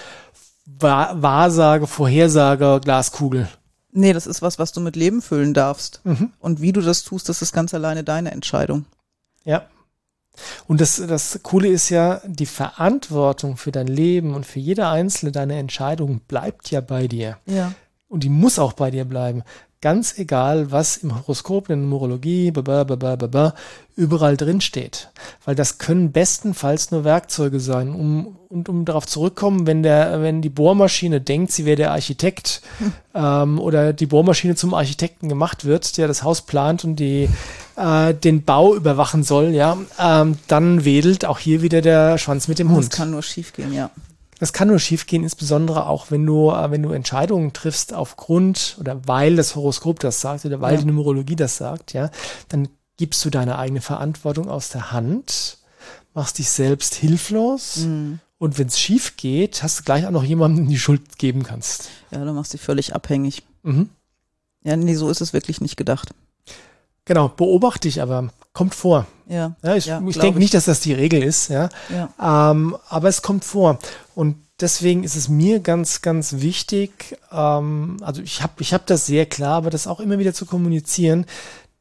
Wahrsage, 0.79 1.87
Vorhersage, 1.87 2.81
Glaskugel. 2.83 3.47
Nee, 3.93 4.13
das 4.13 4.27
ist 4.27 4.41
was, 4.41 4.59
was 4.59 4.71
du 4.71 4.81
mit 4.81 4.95
Leben 4.95 5.21
füllen 5.21 5.53
darfst. 5.53 6.01
Mhm. 6.03 6.33
Und 6.39 6.61
wie 6.61 6.73
du 6.73 6.81
das 6.81 7.03
tust, 7.03 7.29
das 7.29 7.41
ist 7.41 7.53
ganz 7.53 7.73
alleine 7.73 8.03
deine 8.03 8.31
Entscheidung. 8.31 8.85
Ja. 9.45 9.67
Und 10.67 10.81
das, 10.81 10.97
das 10.97 11.39
Coole 11.43 11.67
ist 11.67 11.89
ja, 11.89 12.21
die 12.25 12.47
Verantwortung 12.47 13.55
für 13.55 13.71
dein 13.71 13.87
Leben 13.87 14.33
und 14.33 14.45
für 14.45 14.59
jede 14.59 14.87
einzelne 14.87 15.31
deiner 15.31 15.55
Entscheidungen 15.55 16.21
bleibt 16.27 16.71
ja 16.71 16.81
bei 16.81 17.07
dir. 17.07 17.37
Ja. 17.45 17.73
Und 18.07 18.23
die 18.23 18.29
muss 18.29 18.57
auch 18.57 18.73
bei 18.73 18.89
dir 18.89 19.05
bleiben. 19.05 19.43
Ganz 19.83 20.17
egal, 20.17 20.71
was 20.71 20.95
im 20.95 21.13
Horoskop, 21.13 21.69
in 21.69 21.77
der 21.77 21.89
Numerologie, 21.89 22.53
überall 23.97 24.37
drin 24.37 24.61
steht. 24.61 25.09
Weil 25.43 25.55
das 25.55 25.77
können 25.77 26.13
bestenfalls 26.13 26.91
nur 26.91 27.03
Werkzeuge 27.03 27.59
sein. 27.59 27.93
Um, 27.93 28.37
und 28.47 28.69
um 28.69 28.85
darauf 28.85 29.05
zurückkommen, 29.05 29.67
wenn 29.67 29.83
der, 29.83 30.21
wenn 30.21 30.41
die 30.41 30.47
Bohrmaschine 30.47 31.19
denkt, 31.19 31.51
sie 31.51 31.65
wäre 31.65 31.75
der 31.75 31.91
Architekt 31.91 32.61
hm. 32.77 32.93
ähm, 33.13 33.59
oder 33.59 33.91
die 33.91 34.05
Bohrmaschine 34.05 34.55
zum 34.55 34.73
Architekten 34.73 35.27
gemacht 35.27 35.65
wird, 35.65 35.97
der 35.97 36.07
das 36.07 36.23
Haus 36.23 36.43
plant 36.43 36.85
und 36.85 36.95
die 36.95 37.27
äh, 37.75 38.13
den 38.13 38.43
Bau 38.43 38.75
überwachen 38.75 39.23
soll, 39.23 39.49
ja, 39.49 39.77
ähm, 39.99 40.37
dann 40.47 40.85
wedelt 40.85 41.25
auch 41.25 41.39
hier 41.39 41.61
wieder 41.61 41.81
der 41.81 42.17
Schwanz 42.17 42.47
mit 42.47 42.57
dem 42.57 42.71
Hund. 42.71 42.85
Das 42.85 42.97
kann 42.97 43.11
nur 43.11 43.21
schiefgehen, 43.21 43.73
ja. 43.73 43.89
Das 44.43 44.51
kann 44.51 44.67
nur 44.67 44.79
schiefgehen, 44.79 45.23
insbesondere 45.23 45.87
auch, 45.87 46.11
wenn 46.11 46.25
du, 46.25 46.51
äh, 46.51 46.69
wenn 46.69 46.83
du 46.83 46.91
Entscheidungen 46.91 47.53
triffst 47.53 47.93
aufgrund 47.93 48.75
oder 48.77 49.07
weil 49.07 49.37
das 49.37 49.55
Horoskop 49.55 50.01
das 50.01 50.19
sagt 50.19 50.43
oder 50.43 50.59
weil 50.59 50.73
ja. 50.73 50.81
die 50.81 50.87
Numerologie 50.87 51.37
das 51.37 51.55
sagt, 51.55 51.93
ja, 51.93 52.11
dann 52.49 52.67
gibst 52.97 53.23
du 53.23 53.29
deine 53.29 53.57
eigene 53.57 53.79
Verantwortung 53.79 54.49
aus 54.49 54.67
der 54.67 54.91
Hand, 54.91 55.59
machst 56.13 56.39
dich 56.39 56.49
selbst 56.49 56.93
hilflos 56.95 57.85
mhm. 57.85 58.19
und 58.37 58.59
wenn 58.59 58.67
es 58.67 58.77
schief 58.77 59.15
geht, 59.15 59.63
hast 59.63 59.79
du 59.79 59.83
gleich 59.83 60.05
auch 60.05 60.11
noch 60.11 60.25
jemanden 60.25 60.67
die 60.67 60.77
Schuld 60.77 61.17
geben 61.17 61.43
kannst. 61.43 61.87
Ja, 62.11 62.25
du 62.25 62.33
machst 62.33 62.51
dich 62.51 62.59
völlig 62.59 62.93
abhängig. 62.93 63.43
Mhm. 63.61 63.91
Ja, 64.65 64.75
nee, 64.75 64.95
so 64.95 65.09
ist 65.09 65.21
es 65.21 65.31
wirklich 65.31 65.61
nicht 65.61 65.77
gedacht. 65.77 66.09
Genau, 67.05 67.29
beobachte 67.29 67.87
ich 67.87 68.01
aber. 68.01 68.27
Kommt 68.53 68.75
vor. 68.75 69.07
Ja. 69.27 69.55
ja 69.63 69.75
ich 69.75 69.87
ja, 69.87 70.01
ich 70.07 70.17
denke 70.17 70.39
nicht, 70.39 70.53
dass 70.53 70.65
das 70.65 70.79
die 70.79 70.93
Regel 70.93 71.23
ist, 71.23 71.49
ja. 71.49 71.69
ja. 71.89 72.51
Ähm, 72.51 72.77
aber 72.87 73.09
es 73.09 73.21
kommt 73.21 73.43
vor. 73.45 73.79
Und 74.13 74.35
deswegen 74.61 75.03
ist 75.03 75.15
es 75.15 75.27
mir 75.27 75.59
ganz, 75.59 76.01
ganz 76.01 76.33
wichtig, 76.33 77.17
ähm, 77.31 77.97
also 78.01 78.21
ich 78.21 78.43
habe 78.43 78.53
ich 78.59 78.73
hab 78.73 78.85
das 78.85 79.05
sehr 79.05 79.25
klar, 79.25 79.55
aber 79.55 79.69
das 79.69 79.87
auch 79.87 79.99
immer 79.99 80.19
wieder 80.19 80.33
zu 80.33 80.45
kommunizieren, 80.45 81.25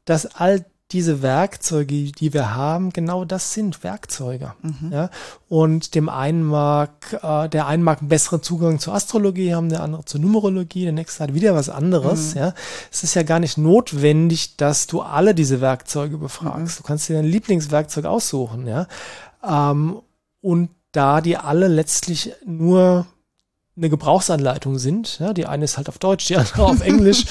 dass 0.05 0.25
all 0.25 0.65
diese 0.93 1.21
Werkzeuge, 1.23 2.11
die 2.11 2.33
wir 2.33 2.55
haben, 2.55 2.91
genau 2.91 3.25
das 3.25 3.53
sind 3.53 3.83
Werkzeuge. 3.83 4.53
Mhm. 4.61 4.91
Ja? 4.91 5.09
Und 5.49 5.95
dem 5.95 6.07
einen 6.07 6.43
mag, 6.43 6.91
äh, 7.21 7.49
der 7.49 7.67
einen 7.67 7.83
mag 7.83 7.99
einen 7.99 8.09
besseren 8.09 8.43
Zugang 8.43 8.79
zur 8.79 8.93
Astrologie 8.93 9.55
haben, 9.55 9.69
der 9.69 9.81
andere 9.81 10.05
zur 10.05 10.21
Numerologie, 10.21 10.83
der 10.83 10.93
nächste 10.93 11.23
hat 11.23 11.33
wieder 11.33 11.55
was 11.55 11.69
anderes. 11.69 12.35
Mhm. 12.35 12.41
Ja? 12.41 12.53
Es 12.91 13.03
ist 13.03 13.15
ja 13.15 13.23
gar 13.23 13.39
nicht 13.39 13.57
notwendig, 13.57 14.55
dass 14.55 14.85
du 14.87 15.01
alle 15.01 15.33
diese 15.33 15.59
Werkzeuge 15.59 16.17
befragst. 16.17 16.77
Mhm. 16.77 16.83
Du 16.83 16.87
kannst 16.87 17.09
dir 17.09 17.15
dein 17.15 17.25
Lieblingswerkzeug 17.25 18.05
aussuchen, 18.05 18.67
ja. 18.67 18.87
Ähm, 19.43 19.99
und 20.41 20.69
da 20.91 21.21
die 21.21 21.37
alle 21.37 21.67
letztlich 21.67 22.33
nur 22.45 23.07
eine 23.75 23.89
Gebrauchsanleitung 23.89 24.77
sind. 24.77 25.19
Ja, 25.19 25.33
die 25.33 25.47
eine 25.47 25.65
ist 25.65 25.77
halt 25.77 25.89
auf 25.89 25.97
Deutsch, 25.97 26.27
die 26.27 26.37
andere 26.37 26.65
auf 26.65 26.81
Englisch, 26.85 27.25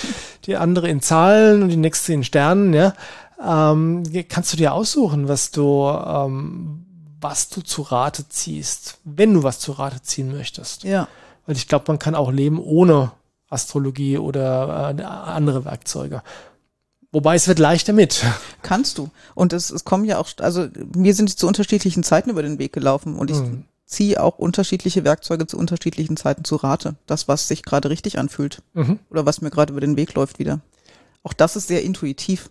die 0.45 0.57
andere 0.57 0.89
in 0.89 1.01
Zahlen 1.01 1.63
und 1.63 1.69
die 1.69 1.77
nächste 1.77 2.13
in 2.13 2.25
Sternen. 2.25 2.75
Ja, 2.75 2.95
ähm, 3.45 4.03
kannst 4.29 4.53
du 4.53 4.57
dir 4.57 4.73
aussuchen, 4.73 5.29
was 5.29 5.51
du, 5.51 5.89
ähm, 5.89 6.87
was 7.21 7.49
du 7.49 7.63
zu 7.63 7.83
Rate 7.83 8.29
ziehst, 8.29 8.99
wenn 9.05 9.35
du 9.35 9.43
was 9.43 9.59
zu 9.59 9.73
Rate 9.73 10.03
ziehen 10.03 10.33
möchtest. 10.33 10.85
Ja. 10.85 11.09
Weil 11.47 11.57
ich 11.57 11.69
glaube, 11.69 11.85
man 11.89 11.99
kann 11.99 12.15
auch 12.15 12.31
leben 12.31 12.61
ohne 12.61 13.13
Astrologie 13.49 14.19
oder 14.19 14.95
äh, 14.97 15.03
andere 15.03 15.65
Werkzeuge. 15.65 16.23
Wobei 17.11 17.35
es 17.35 17.47
wird 17.47 17.59
leichter 17.59 17.93
mit. 17.93 18.25
Kannst 18.63 18.99
du. 18.99 19.11
Und 19.35 19.53
es, 19.53 19.71
es 19.71 19.85
kommen 19.85 20.05
ja 20.05 20.19
auch, 20.19 20.29
also 20.39 20.69
mir 20.97 21.15
sind 21.15 21.37
zu 21.37 21.47
unterschiedlichen 21.47 22.03
Zeiten 22.03 22.31
über 22.31 22.43
den 22.43 22.59
Weg 22.59 22.73
gelaufen 22.73 23.17
und 23.17 23.31
ich 23.31 23.37
mhm. 23.37 23.65
ziehe 23.85 24.23
auch 24.23 24.39
unterschiedliche 24.39 25.05
Werkzeuge 25.05 25.47
zu 25.47 25.59
unterschiedlichen 25.59 26.17
Zeiten 26.17 26.45
zu 26.45 26.57
Rate. 26.57 26.97
Das, 27.07 27.29
was 27.29 27.49
sich 27.49 27.63
gerade 27.63 27.91
richtig 27.91 28.19
anfühlt. 28.19 28.63
Mhm. 28.73 28.99
Oder 29.11 29.27
was 29.27 29.43
mir 29.43 29.51
gerade 29.51 29.73
über 29.73 29.81
den 29.81 29.97
Weg 29.97 30.15
läuft 30.15 30.39
wieder. 30.39 30.61
Auch 31.23 31.35
das 31.35 31.57
ist 31.57 31.69
sehr 31.69 31.83
intuitiv. 31.83 32.51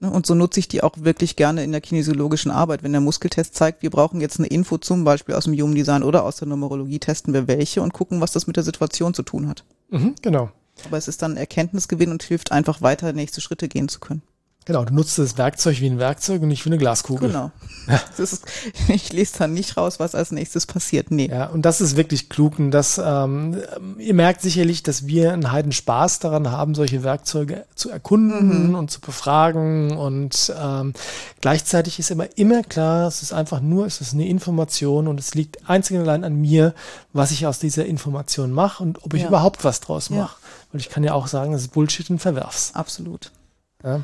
Ne, 0.00 0.10
und 0.10 0.26
so 0.26 0.34
nutze 0.34 0.60
ich 0.60 0.68
die 0.68 0.82
auch 0.82 0.92
wirklich 0.96 1.34
gerne 1.34 1.64
in 1.64 1.72
der 1.72 1.80
kinesiologischen 1.80 2.52
Arbeit. 2.52 2.84
Wenn 2.84 2.92
der 2.92 3.00
Muskeltest 3.00 3.54
zeigt, 3.54 3.82
wir 3.82 3.90
brauchen 3.90 4.20
jetzt 4.20 4.38
eine 4.38 4.46
Info 4.46 4.78
zum 4.78 5.02
Beispiel 5.02 5.34
aus 5.34 5.44
dem 5.44 5.54
Human 5.54 5.74
Design 5.74 6.04
oder 6.04 6.24
aus 6.24 6.36
der 6.36 6.46
Numerologie, 6.46 7.00
testen 7.00 7.34
wir 7.34 7.48
welche 7.48 7.82
und 7.82 7.92
gucken, 7.92 8.20
was 8.20 8.30
das 8.30 8.46
mit 8.46 8.56
der 8.56 8.62
Situation 8.62 9.12
zu 9.12 9.22
tun 9.22 9.48
hat. 9.48 9.64
Mhm, 9.90 10.14
genau. 10.22 10.50
Aber 10.86 10.96
es 10.96 11.08
ist 11.08 11.22
dann 11.22 11.36
Erkenntnisgewinn 11.36 12.12
und 12.12 12.22
hilft 12.22 12.52
einfach 12.52 12.80
weiter, 12.80 13.12
nächste 13.12 13.40
Schritte 13.40 13.66
gehen 13.66 13.88
zu 13.88 13.98
können. 13.98 14.22
Genau, 14.68 14.84
du 14.84 14.92
nutzt 14.92 15.18
das 15.18 15.38
Werkzeug 15.38 15.80
wie 15.80 15.86
ein 15.86 15.98
Werkzeug 15.98 16.42
und 16.42 16.48
nicht 16.48 16.66
wie 16.66 16.68
eine 16.68 16.76
Glaskugel. 16.76 17.28
Genau. 17.28 17.50
Ja. 17.86 18.02
Ist, 18.22 18.44
ich 18.88 19.10
lese 19.14 19.38
dann 19.38 19.54
nicht 19.54 19.78
raus, 19.78 19.98
was 19.98 20.14
als 20.14 20.30
nächstes 20.30 20.66
passiert. 20.66 21.10
Nee. 21.10 21.30
Ja, 21.30 21.46
und 21.46 21.62
das 21.62 21.80
ist 21.80 21.96
wirklich 21.96 22.28
klug. 22.28 22.58
Und 22.58 22.70
das, 22.70 23.00
ähm, 23.02 23.56
ihr 23.96 24.12
merkt 24.12 24.42
sicherlich, 24.42 24.82
dass 24.82 25.06
wir 25.06 25.32
einen 25.32 25.52
heiden 25.52 25.72
Spaß 25.72 26.18
daran 26.18 26.50
haben, 26.50 26.74
solche 26.74 27.02
Werkzeuge 27.02 27.64
zu 27.76 27.88
erkunden 27.88 28.68
mhm. 28.68 28.74
und 28.74 28.90
zu 28.90 29.00
befragen. 29.00 29.96
Und 29.96 30.52
ähm, 30.60 30.92
gleichzeitig 31.40 31.98
ist 31.98 32.10
immer, 32.10 32.26
immer 32.36 32.62
klar, 32.62 33.08
es 33.08 33.22
ist 33.22 33.32
einfach 33.32 33.62
nur, 33.62 33.86
es 33.86 34.02
ist 34.02 34.12
eine 34.12 34.28
Information 34.28 35.08
und 35.08 35.18
es 35.18 35.34
liegt 35.34 35.66
einzig 35.70 35.96
und 35.96 36.02
allein 36.02 36.24
an 36.24 36.38
mir, 36.38 36.74
was 37.14 37.30
ich 37.30 37.46
aus 37.46 37.58
dieser 37.58 37.86
Information 37.86 38.52
mache 38.52 38.82
und 38.82 39.02
ob 39.02 39.14
ich 39.14 39.22
ja. 39.22 39.28
überhaupt 39.28 39.64
was 39.64 39.80
draus 39.80 40.10
mache. 40.10 40.36
Ja. 40.36 40.72
Weil 40.72 40.82
ich 40.82 40.90
kann 40.90 41.04
ja 41.04 41.14
auch 41.14 41.26
sagen, 41.26 41.52
das 41.52 41.62
ist 41.62 41.72
Bullshit 41.72 42.10
und 42.10 42.18
verwerf's. 42.18 42.72
Absolut. 42.74 43.32
Ja. 43.82 44.02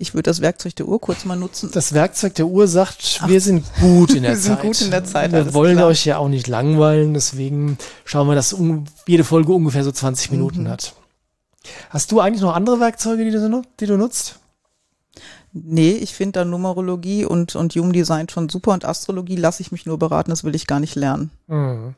Ich 0.00 0.14
würde 0.14 0.30
das 0.30 0.40
Werkzeug 0.40 0.74
der 0.76 0.88
Uhr 0.88 0.98
kurz 0.98 1.26
mal 1.26 1.36
nutzen. 1.36 1.70
Das 1.74 1.92
Werkzeug 1.92 2.34
der 2.34 2.46
Uhr 2.46 2.66
sagt, 2.66 3.20
Ach, 3.20 3.28
wir 3.28 3.38
sind 3.42 3.66
gut 3.80 4.14
in 4.14 4.22
der 4.22 4.32
Zeit. 4.32 4.38
Wir 4.38 4.42
sind 4.42 4.60
gut 4.62 4.80
in 4.80 4.90
der 4.90 5.04
Zeit. 5.04 5.30
Wir 5.30 5.52
wollen 5.52 5.76
klar. 5.76 5.88
euch 5.88 6.06
ja 6.06 6.16
auch 6.16 6.28
nicht 6.28 6.46
langweilen, 6.46 7.12
deswegen 7.12 7.76
schauen 8.06 8.26
wir, 8.26 8.34
dass 8.34 8.56
jede 9.06 9.24
Folge 9.24 9.52
ungefähr 9.52 9.84
so 9.84 9.92
20 9.92 10.30
Minuten 10.30 10.62
mhm. 10.62 10.68
hat. 10.68 10.94
Hast 11.90 12.12
du 12.12 12.20
eigentlich 12.20 12.40
noch 12.40 12.54
andere 12.54 12.80
Werkzeuge, 12.80 13.26
die 13.26 13.30
du, 13.30 13.62
die 13.78 13.86
du 13.86 13.98
nutzt? 13.98 14.38
Nee, 15.52 15.90
ich 15.90 16.14
finde 16.14 16.40
da 16.40 16.44
Numerologie 16.46 17.26
und, 17.26 17.54
und 17.54 17.74
Human 17.74 17.92
Design 17.92 18.26
schon 18.30 18.48
super 18.48 18.72
und 18.72 18.86
Astrologie 18.86 19.36
lasse 19.36 19.60
ich 19.60 19.70
mich 19.70 19.84
nur 19.84 19.98
beraten, 19.98 20.30
das 20.30 20.44
will 20.44 20.54
ich 20.54 20.66
gar 20.66 20.80
nicht 20.80 20.94
lernen. 20.94 21.30
Mhm. 21.46 21.94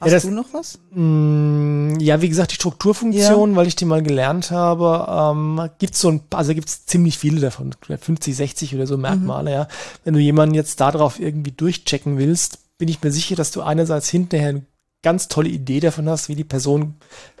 Hast 0.00 0.08
ja, 0.08 0.16
das, 0.16 0.22
du 0.24 0.30
noch 0.30 0.52
was? 0.52 0.78
Mh, 0.90 1.00
mm, 1.00 2.00
ja, 2.00 2.20
wie 2.20 2.28
gesagt, 2.28 2.52
die 2.52 2.56
Strukturfunktion, 2.56 3.50
ja. 3.50 3.56
weil 3.56 3.66
ich 3.66 3.76
die 3.76 3.84
mal 3.84 4.02
gelernt 4.02 4.50
habe, 4.50 5.06
ähm, 5.08 5.68
gibt's 5.78 6.00
so 6.00 6.10
ein, 6.10 6.20
also 6.30 6.54
gibt's 6.54 6.86
ziemlich 6.86 7.18
viele 7.18 7.40
davon, 7.40 7.74
50, 7.86 8.36
60 8.36 8.74
oder 8.74 8.86
so 8.86 8.96
Merkmale, 8.96 9.50
mhm. 9.50 9.54
ja. 9.54 9.68
Wenn 10.04 10.14
du 10.14 10.20
jemanden 10.20 10.54
jetzt 10.54 10.80
darauf 10.80 11.20
irgendwie 11.20 11.52
durchchecken 11.52 12.18
willst, 12.18 12.58
bin 12.78 12.88
ich 12.88 13.02
mir 13.02 13.12
sicher, 13.12 13.36
dass 13.36 13.50
du 13.50 13.62
einerseits 13.62 14.08
hinterher 14.08 14.48
eine 14.48 14.66
ganz 15.02 15.28
tolle 15.28 15.48
Idee 15.48 15.80
davon 15.80 16.08
hast, 16.08 16.28
wie 16.28 16.34
die 16.34 16.44
Person 16.44 16.94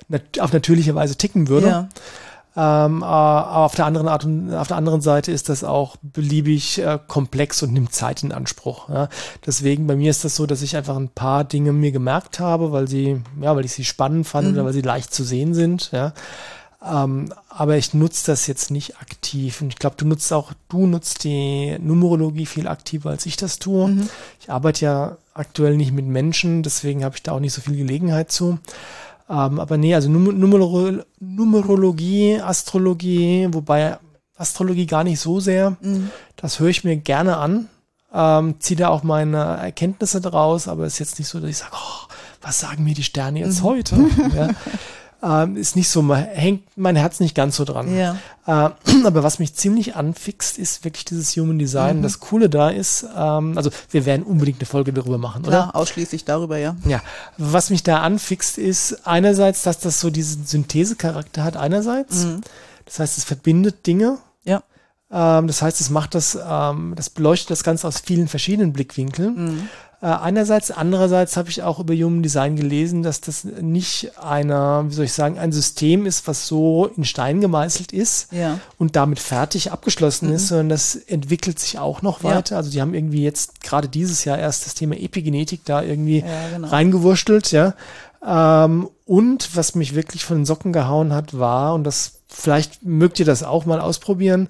nat 0.08 0.40
auf 0.40 0.52
natürliche 0.52 0.94
Weise 0.94 1.16
ticken 1.16 1.48
würde. 1.48 1.66
Ja. 1.66 1.88
Ähm, 2.54 3.00
äh, 3.00 3.04
auf 3.04 3.74
der 3.74 3.86
anderen 3.86 4.08
Art 4.08 4.24
und 4.26 4.54
auf 4.54 4.68
der 4.68 4.76
anderen 4.76 5.00
Seite 5.00 5.32
ist 5.32 5.48
das 5.48 5.64
auch 5.64 5.96
beliebig 6.02 6.78
äh, 6.78 6.98
komplex 7.08 7.62
und 7.62 7.72
nimmt 7.72 7.94
Zeit 7.94 8.22
in 8.22 8.32
Anspruch. 8.32 8.90
Ja. 8.90 9.08
Deswegen 9.46 9.86
bei 9.86 9.96
mir 9.96 10.10
ist 10.10 10.24
das 10.24 10.36
so, 10.36 10.44
dass 10.44 10.60
ich 10.60 10.76
einfach 10.76 10.96
ein 10.96 11.08
paar 11.08 11.44
Dinge 11.44 11.72
mir 11.72 11.92
gemerkt 11.92 12.40
habe, 12.40 12.70
weil 12.70 12.88
sie, 12.88 13.22
ja, 13.40 13.56
weil 13.56 13.64
ich 13.64 13.72
sie 13.72 13.84
spannend 13.84 14.26
fand 14.26 14.48
mhm. 14.48 14.54
oder 14.54 14.64
weil 14.66 14.74
sie 14.74 14.82
leicht 14.82 15.14
zu 15.14 15.24
sehen 15.24 15.54
sind. 15.54 15.90
Ja. 15.92 16.12
Ähm, 16.84 17.32
aber 17.48 17.76
ich 17.76 17.94
nutze 17.94 18.26
das 18.26 18.46
jetzt 18.46 18.70
nicht 18.70 19.00
aktiv. 19.00 19.62
Und 19.62 19.68
ich 19.68 19.78
glaube, 19.78 19.96
du 19.96 20.06
nutzt 20.06 20.32
auch, 20.32 20.52
du 20.68 20.86
nutzt 20.86 21.24
die 21.24 21.78
Numerologie 21.78 22.46
viel 22.46 22.68
aktiver, 22.68 23.10
als 23.10 23.24
ich 23.24 23.36
das 23.36 23.58
tue. 23.58 23.88
Mhm. 23.88 24.08
Ich 24.40 24.50
arbeite 24.50 24.84
ja 24.84 25.16
aktuell 25.32 25.76
nicht 25.76 25.92
mit 25.92 26.06
Menschen, 26.06 26.62
deswegen 26.62 27.04
habe 27.04 27.16
ich 27.16 27.22
da 27.22 27.32
auch 27.32 27.40
nicht 27.40 27.54
so 27.54 27.62
viel 27.62 27.76
Gelegenheit 27.76 28.30
zu. 28.30 28.58
Ähm, 29.32 29.58
aber 29.58 29.78
nee, 29.78 29.94
also 29.94 30.10
Numer 30.10 31.02
Numerologie, 31.18 32.38
Astrologie, 32.38 33.48
wobei 33.50 33.96
Astrologie 34.36 34.84
gar 34.86 35.04
nicht 35.04 35.20
so 35.20 35.40
sehr. 35.40 35.76
Mhm. 35.80 36.10
Das 36.36 36.60
höre 36.60 36.68
ich 36.68 36.84
mir 36.84 36.96
gerne 36.96 37.38
an. 37.38 37.68
Ähm, 38.12 38.56
ziehe 38.58 38.76
da 38.76 38.88
auch 38.88 39.02
meine 39.02 39.38
Erkenntnisse 39.38 40.20
draus, 40.20 40.68
aber 40.68 40.84
es 40.84 40.94
ist 40.94 40.98
jetzt 40.98 41.18
nicht 41.18 41.28
so, 41.28 41.40
dass 41.40 41.48
ich 41.48 41.56
sage, 41.56 41.72
oh, 41.74 42.08
was 42.42 42.60
sagen 42.60 42.84
mir 42.84 42.92
die 42.92 43.04
Sterne 43.04 43.38
jetzt 43.38 43.60
mhm. 43.60 43.64
heute? 43.64 43.96
ja 44.36 44.50
ähm, 45.22 45.56
ist 45.56 45.76
nicht 45.76 45.88
so, 45.88 46.14
hängt 46.14 46.62
mein 46.76 46.96
Herz 46.96 47.20
nicht 47.20 47.34
ganz 47.34 47.56
so 47.56 47.64
dran. 47.64 47.96
Ja. 47.96 48.18
Äh, 48.46 48.70
aber 49.04 49.22
was 49.22 49.38
mich 49.38 49.54
ziemlich 49.54 49.94
anfixt, 49.94 50.58
ist 50.58 50.84
wirklich 50.84 51.04
dieses 51.04 51.36
Human 51.36 51.58
Design. 51.58 51.98
Mhm. 51.98 52.02
Das 52.02 52.20
Coole 52.20 52.50
da 52.50 52.70
ist, 52.70 53.06
ähm, 53.16 53.56
also 53.56 53.70
wir 53.90 54.04
werden 54.04 54.24
unbedingt 54.24 54.58
eine 54.58 54.66
Folge 54.66 54.92
darüber 54.92 55.18
machen, 55.18 55.42
Klar, 55.42 55.68
oder? 55.68 55.76
ausschließlich 55.76 56.24
darüber, 56.24 56.58
ja. 56.58 56.76
Ja, 56.86 57.00
was 57.38 57.70
mich 57.70 57.82
da 57.82 57.98
anfixt, 57.98 58.58
ist 58.58 59.06
einerseits, 59.06 59.62
dass 59.62 59.78
das 59.78 60.00
so 60.00 60.10
diesen 60.10 60.44
Synthesecharakter 60.44 61.44
hat, 61.44 61.56
einerseits. 61.56 62.24
Mhm. 62.24 62.40
Das 62.84 62.98
heißt, 62.98 63.18
es 63.18 63.24
verbindet 63.24 63.86
Dinge. 63.86 64.18
Ähm, 65.12 65.46
das 65.46 65.62
heißt, 65.62 65.80
es 65.80 65.90
macht 65.90 66.14
das, 66.14 66.38
ähm, 66.48 66.94
das 66.96 67.10
beleuchtet 67.10 67.50
das 67.50 67.64
Ganze 67.64 67.86
aus 67.86 68.00
vielen 68.00 68.28
verschiedenen 68.28 68.72
Blickwinkeln. 68.72 69.34
Mhm. 69.34 69.68
Äh, 70.00 70.06
einerseits, 70.06 70.72
andererseits 70.72 71.36
habe 71.36 71.50
ich 71.50 71.62
auch 71.62 71.78
über 71.78 71.94
Human 71.94 72.24
Design 72.24 72.56
gelesen, 72.56 73.04
dass 73.04 73.20
das 73.20 73.44
nicht 73.44 74.18
einer, 74.18 74.84
wie 74.88 74.94
soll 74.94 75.04
ich 75.04 75.12
sagen, 75.12 75.38
ein 75.38 75.52
System 75.52 76.06
ist, 76.06 76.26
was 76.26 76.48
so 76.48 76.86
in 76.96 77.04
Stein 77.04 77.40
gemeißelt 77.40 77.92
ist 77.92 78.32
ja. 78.32 78.58
und 78.78 78.96
damit 78.96 79.20
fertig 79.20 79.70
abgeschlossen 79.70 80.30
mhm. 80.30 80.34
ist, 80.34 80.48
sondern 80.48 80.70
das 80.70 80.96
entwickelt 80.96 81.60
sich 81.60 81.78
auch 81.78 82.02
noch 82.02 82.24
weiter. 82.24 82.54
Ja. 82.54 82.56
Also 82.56 82.70
die 82.72 82.80
haben 82.80 82.94
irgendwie 82.94 83.22
jetzt 83.22 83.62
gerade 83.62 83.88
dieses 83.88 84.24
Jahr 84.24 84.38
erst 84.38 84.66
das 84.66 84.74
Thema 84.74 84.96
Epigenetik 84.96 85.64
da 85.66 85.82
irgendwie 85.82 86.20
ja, 86.20 86.48
genau. 86.52 86.68
reingewurschtelt, 86.68 87.52
ja. 87.52 87.74
Ähm, 88.26 88.88
und 89.06 89.54
was 89.56 89.74
mich 89.74 89.94
wirklich 89.94 90.24
von 90.24 90.38
den 90.38 90.46
Socken 90.46 90.72
gehauen 90.72 91.12
hat, 91.12 91.38
war, 91.38 91.74
und 91.74 91.84
das 91.84 92.14
vielleicht 92.28 92.82
mögt 92.82 93.20
ihr 93.20 93.26
das 93.26 93.42
auch 93.42 93.66
mal 93.66 93.80
ausprobieren, 93.80 94.48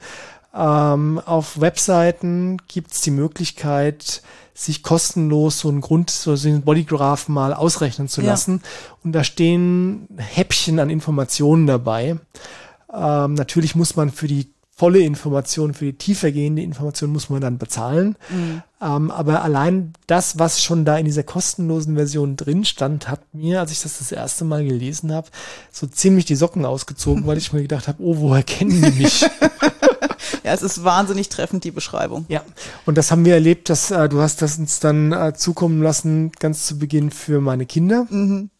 ähm, 0.54 1.20
auf 1.24 1.60
Webseiten 1.60 2.58
gibt 2.68 2.92
es 2.92 3.00
die 3.00 3.10
Möglichkeit, 3.10 4.22
sich 4.54 4.82
kostenlos 4.82 5.60
so 5.60 5.68
einen 5.68 5.80
Grund, 5.80 6.10
so 6.10 6.32
einen 6.32 6.62
Bodygraph 6.62 7.28
mal 7.28 7.54
ausrechnen 7.54 8.08
zu 8.08 8.20
lassen. 8.20 8.60
Ja. 8.62 8.96
Und 9.02 9.12
da 9.12 9.24
stehen 9.24 10.08
Häppchen 10.16 10.78
an 10.78 10.90
Informationen 10.90 11.66
dabei. 11.66 12.18
Ähm, 12.92 13.34
natürlich 13.34 13.74
muss 13.74 13.96
man 13.96 14.10
für 14.10 14.28
die 14.28 14.52
volle 14.74 15.00
Information, 15.00 15.74
für 15.74 15.84
die 15.86 15.92
tiefergehende 15.92 16.60
Information 16.60 17.12
muss 17.12 17.30
man 17.30 17.40
dann 17.40 17.56
bezahlen. 17.56 18.16
Mhm. 18.30 18.62
Ähm, 18.80 19.10
aber 19.10 19.42
allein 19.42 19.92
das, 20.06 20.38
was 20.38 20.62
schon 20.62 20.84
da 20.84 20.98
in 20.98 21.04
dieser 21.04 21.22
kostenlosen 21.22 21.94
Version 21.94 22.36
drin 22.36 22.64
stand, 22.64 23.08
hat 23.08 23.20
mir, 23.32 23.60
als 23.60 23.70
ich 23.70 23.82
das 23.82 23.98
das 23.98 24.12
erste 24.12 24.44
Mal 24.44 24.64
gelesen 24.64 25.12
habe, 25.12 25.28
so 25.70 25.86
ziemlich 25.86 26.24
die 26.24 26.36
Socken 26.36 26.64
ausgezogen, 26.64 27.26
weil 27.26 27.38
ich 27.38 27.52
mir 27.52 27.62
gedacht 27.62 27.86
habe, 27.86 28.02
oh, 28.02 28.16
woher 28.18 28.42
kennen 28.42 28.82
die 28.82 29.02
mich? 29.02 29.24
Ja, 30.44 30.52
es 30.52 30.62
ist 30.62 30.82
wahnsinnig 30.82 31.28
treffend, 31.28 31.64
die 31.64 31.70
Beschreibung. 31.70 32.24
Ja, 32.28 32.42
und 32.86 32.98
das 32.98 33.10
haben 33.10 33.24
wir 33.24 33.34
erlebt, 33.34 33.68
dass 33.70 33.90
äh, 33.90 34.08
du 34.08 34.20
hast 34.20 34.42
das 34.42 34.58
uns 34.58 34.80
dann 34.80 35.12
äh, 35.12 35.34
zukommen 35.34 35.82
lassen, 35.82 36.32
ganz 36.32 36.66
zu 36.66 36.78
Beginn 36.78 37.10
für 37.10 37.40
meine 37.40 37.66
Kinder. 37.66 38.06
Mhm. 38.10 38.50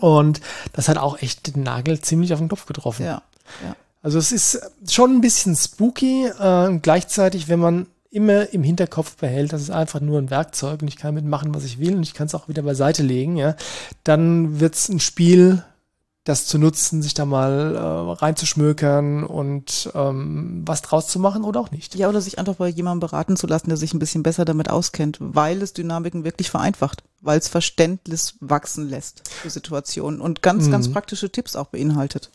Und 0.00 0.40
das 0.72 0.88
hat 0.88 0.98
auch 0.98 1.20
echt 1.20 1.54
den 1.54 1.62
Nagel 1.62 2.00
ziemlich 2.00 2.32
auf 2.32 2.38
den 2.38 2.48
Kopf 2.48 2.66
getroffen. 2.66 3.04
Ja, 3.04 3.22
ja. 3.64 3.76
Also 4.02 4.18
es 4.18 4.30
ist 4.30 4.60
schon 4.88 5.16
ein 5.16 5.20
bisschen 5.20 5.56
spooky 5.56 6.26
äh, 6.26 6.78
gleichzeitig, 6.80 7.48
wenn 7.48 7.58
man 7.58 7.86
immer 8.10 8.52
im 8.52 8.62
Hinterkopf 8.62 9.16
behält, 9.16 9.52
das 9.52 9.62
ist 9.62 9.70
einfach 9.70 10.00
nur 10.00 10.18
ein 10.18 10.30
Werkzeug 10.30 10.80
und 10.80 10.88
ich 10.88 10.96
kann 10.96 11.14
mitmachen, 11.14 11.54
was 11.54 11.64
ich 11.64 11.78
will 11.78 11.96
und 11.96 12.02
ich 12.02 12.14
kann 12.14 12.28
es 12.28 12.34
auch 12.34 12.48
wieder 12.48 12.62
beiseite 12.62 13.02
legen, 13.02 13.36
ja, 13.36 13.56
dann 14.04 14.60
wird 14.60 14.74
es 14.74 14.88
ein 14.88 15.00
Spiel, 15.00 15.64
das 16.26 16.44
zu 16.46 16.58
nutzen, 16.58 17.02
sich 17.02 17.14
da 17.14 17.24
mal 17.24 17.76
äh, 17.76 17.78
reinzuschmökern 17.78 19.22
und 19.22 19.90
ähm, 19.94 20.62
was 20.66 20.82
draus 20.82 21.06
zu 21.06 21.20
machen 21.20 21.44
oder 21.44 21.60
auch 21.60 21.70
nicht. 21.70 21.94
Ja, 21.94 22.08
oder 22.08 22.20
sich 22.20 22.38
einfach 22.38 22.56
bei 22.56 22.68
jemandem 22.68 23.08
beraten 23.08 23.36
zu 23.36 23.46
lassen, 23.46 23.68
der 23.68 23.76
sich 23.76 23.94
ein 23.94 24.00
bisschen 24.00 24.24
besser 24.24 24.44
damit 24.44 24.68
auskennt, 24.68 25.18
weil 25.20 25.62
es 25.62 25.72
Dynamiken 25.72 26.24
wirklich 26.24 26.50
vereinfacht, 26.50 27.04
weil 27.20 27.38
es 27.38 27.46
Verständnis 27.46 28.34
wachsen 28.40 28.88
lässt 28.88 29.28
für 29.28 29.50
Situationen 29.50 30.20
und 30.20 30.42
ganz, 30.42 30.66
mhm. 30.66 30.72
ganz 30.72 30.90
praktische 30.90 31.30
Tipps 31.30 31.54
auch 31.54 31.68
beinhaltet 31.68 32.30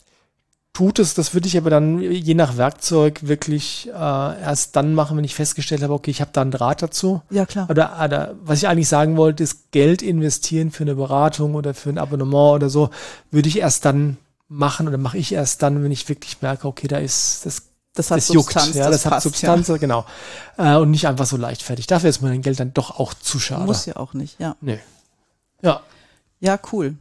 tut 0.72 0.98
es, 0.98 1.14
das 1.14 1.34
würde 1.34 1.48
ich 1.48 1.56
aber 1.56 1.70
dann 1.70 2.00
je 2.00 2.34
nach 2.34 2.56
Werkzeug 2.56 3.20
wirklich 3.22 3.88
äh, 3.88 3.92
erst 3.92 4.74
dann 4.74 4.94
machen, 4.94 5.16
wenn 5.16 5.24
ich 5.24 5.34
festgestellt 5.34 5.82
habe, 5.82 5.92
okay, 5.92 6.10
ich 6.10 6.20
habe 6.20 6.30
da 6.32 6.40
einen 6.40 6.50
Draht 6.50 6.82
dazu. 6.82 7.20
Ja, 7.30 7.44
klar. 7.44 7.68
Oder, 7.68 8.00
oder 8.02 8.34
was 8.42 8.58
ich 8.58 8.68
eigentlich 8.68 8.88
sagen 8.88 9.16
wollte, 9.16 9.42
ist 9.42 9.70
Geld 9.70 10.00
investieren 10.00 10.70
für 10.70 10.84
eine 10.84 10.94
Beratung 10.94 11.54
oder 11.54 11.74
für 11.74 11.90
ein 11.90 11.98
Abonnement 11.98 12.54
oder 12.54 12.70
so, 12.70 12.90
würde 13.30 13.48
ich 13.48 13.58
erst 13.58 13.84
dann 13.84 14.16
machen 14.48 14.88
oder 14.88 14.98
mache 14.98 15.18
ich 15.18 15.32
erst 15.32 15.62
dann, 15.62 15.82
wenn 15.82 15.92
ich 15.92 16.08
wirklich 16.08 16.40
merke, 16.40 16.66
okay, 16.66 16.88
da 16.88 16.98
ist 16.98 17.44
das 17.44 17.62
das 17.94 18.10
hat 18.10 18.18
das 18.18 18.28
Substanz, 18.28 18.66
juckt, 18.68 18.76
ja, 18.76 18.84
das, 18.84 19.02
das 19.02 19.02
passt, 19.02 19.14
hat 19.16 19.22
Substanz, 19.22 19.68
ja. 19.68 19.76
genau. 19.76 20.06
Äh, 20.56 20.76
und 20.76 20.90
nicht 20.90 21.06
einfach 21.06 21.26
so 21.26 21.36
leichtfertig. 21.36 21.86
Dafür 21.86 22.08
ist 22.08 22.22
mir 22.22 22.28
dein 22.28 22.40
Geld 22.40 22.58
dann 22.58 22.72
doch 22.72 22.98
auch 22.98 23.12
zu 23.12 23.38
schade. 23.38 23.66
Muss 23.66 23.84
ja 23.84 23.96
auch 23.96 24.14
nicht, 24.14 24.40
ja. 24.40 24.56
Nee. 24.62 24.80
Ja. 25.60 25.82
Ja, 26.40 26.58
cool. 26.72 26.96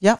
Ja. 0.00 0.16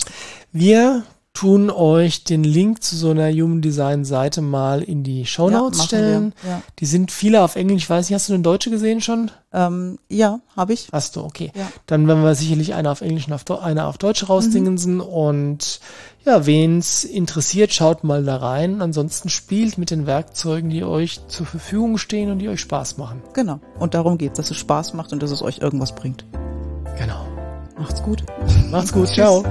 Wir 0.52 1.04
tun 1.44 1.70
euch 1.70 2.24
den 2.24 2.42
Link 2.42 2.82
zu 2.82 2.96
so 2.96 3.10
einer 3.10 3.30
Human 3.30 3.60
Design 3.60 4.06
Seite 4.06 4.40
mal 4.40 4.80
in 4.80 5.02
die 5.02 5.26
Show 5.26 5.50
Notes 5.50 5.80
ja, 5.80 5.84
stellen. 5.84 6.32
Ja. 6.42 6.62
Die 6.78 6.86
sind 6.86 7.12
viele 7.12 7.42
auf 7.42 7.56
Englisch. 7.56 7.82
Ich 7.82 7.90
weiß 7.90 8.08
nicht, 8.08 8.14
hast 8.14 8.30
du 8.30 8.32
eine 8.32 8.42
deutsche 8.42 8.70
gesehen 8.70 9.02
schon? 9.02 9.30
Ähm, 9.52 9.98
ja, 10.08 10.40
habe 10.56 10.72
ich. 10.72 10.88
Hast 10.90 11.16
du, 11.16 11.20
okay. 11.20 11.52
Ja. 11.54 11.70
Dann 11.84 12.08
werden 12.08 12.22
wir 12.22 12.34
sicherlich 12.34 12.72
eine 12.72 12.90
auf 12.90 13.02
Englisch 13.02 13.28
und 13.28 13.50
eine 13.50 13.84
auf 13.84 13.98
Deutsch 13.98 14.26
rausdingensen. 14.26 14.94
Mhm. 14.94 15.00
Und 15.02 15.80
ja, 16.24 16.46
wen's 16.46 17.04
interessiert, 17.04 17.74
schaut 17.74 18.04
mal 18.04 18.24
da 18.24 18.36
rein. 18.36 18.80
Ansonsten 18.80 19.28
spielt 19.28 19.76
mit 19.76 19.90
den 19.90 20.06
Werkzeugen, 20.06 20.70
die 20.70 20.82
euch 20.82 21.28
zur 21.28 21.44
Verfügung 21.44 21.98
stehen 21.98 22.30
und 22.30 22.38
die 22.38 22.48
euch 22.48 22.60
Spaß 22.60 22.96
machen. 22.96 23.20
Genau. 23.34 23.60
Und 23.78 23.92
darum 23.92 24.16
geht's, 24.16 24.38
dass 24.38 24.50
es 24.50 24.56
Spaß 24.56 24.94
macht 24.94 25.12
und 25.12 25.22
dass 25.22 25.30
es 25.30 25.42
euch 25.42 25.58
irgendwas 25.58 25.94
bringt. 25.94 26.24
Genau. 26.98 27.26
Macht's 27.76 28.02
gut. 28.02 28.24
Macht's 28.70 28.94
gut. 28.94 29.08
Ciao. 29.14 29.44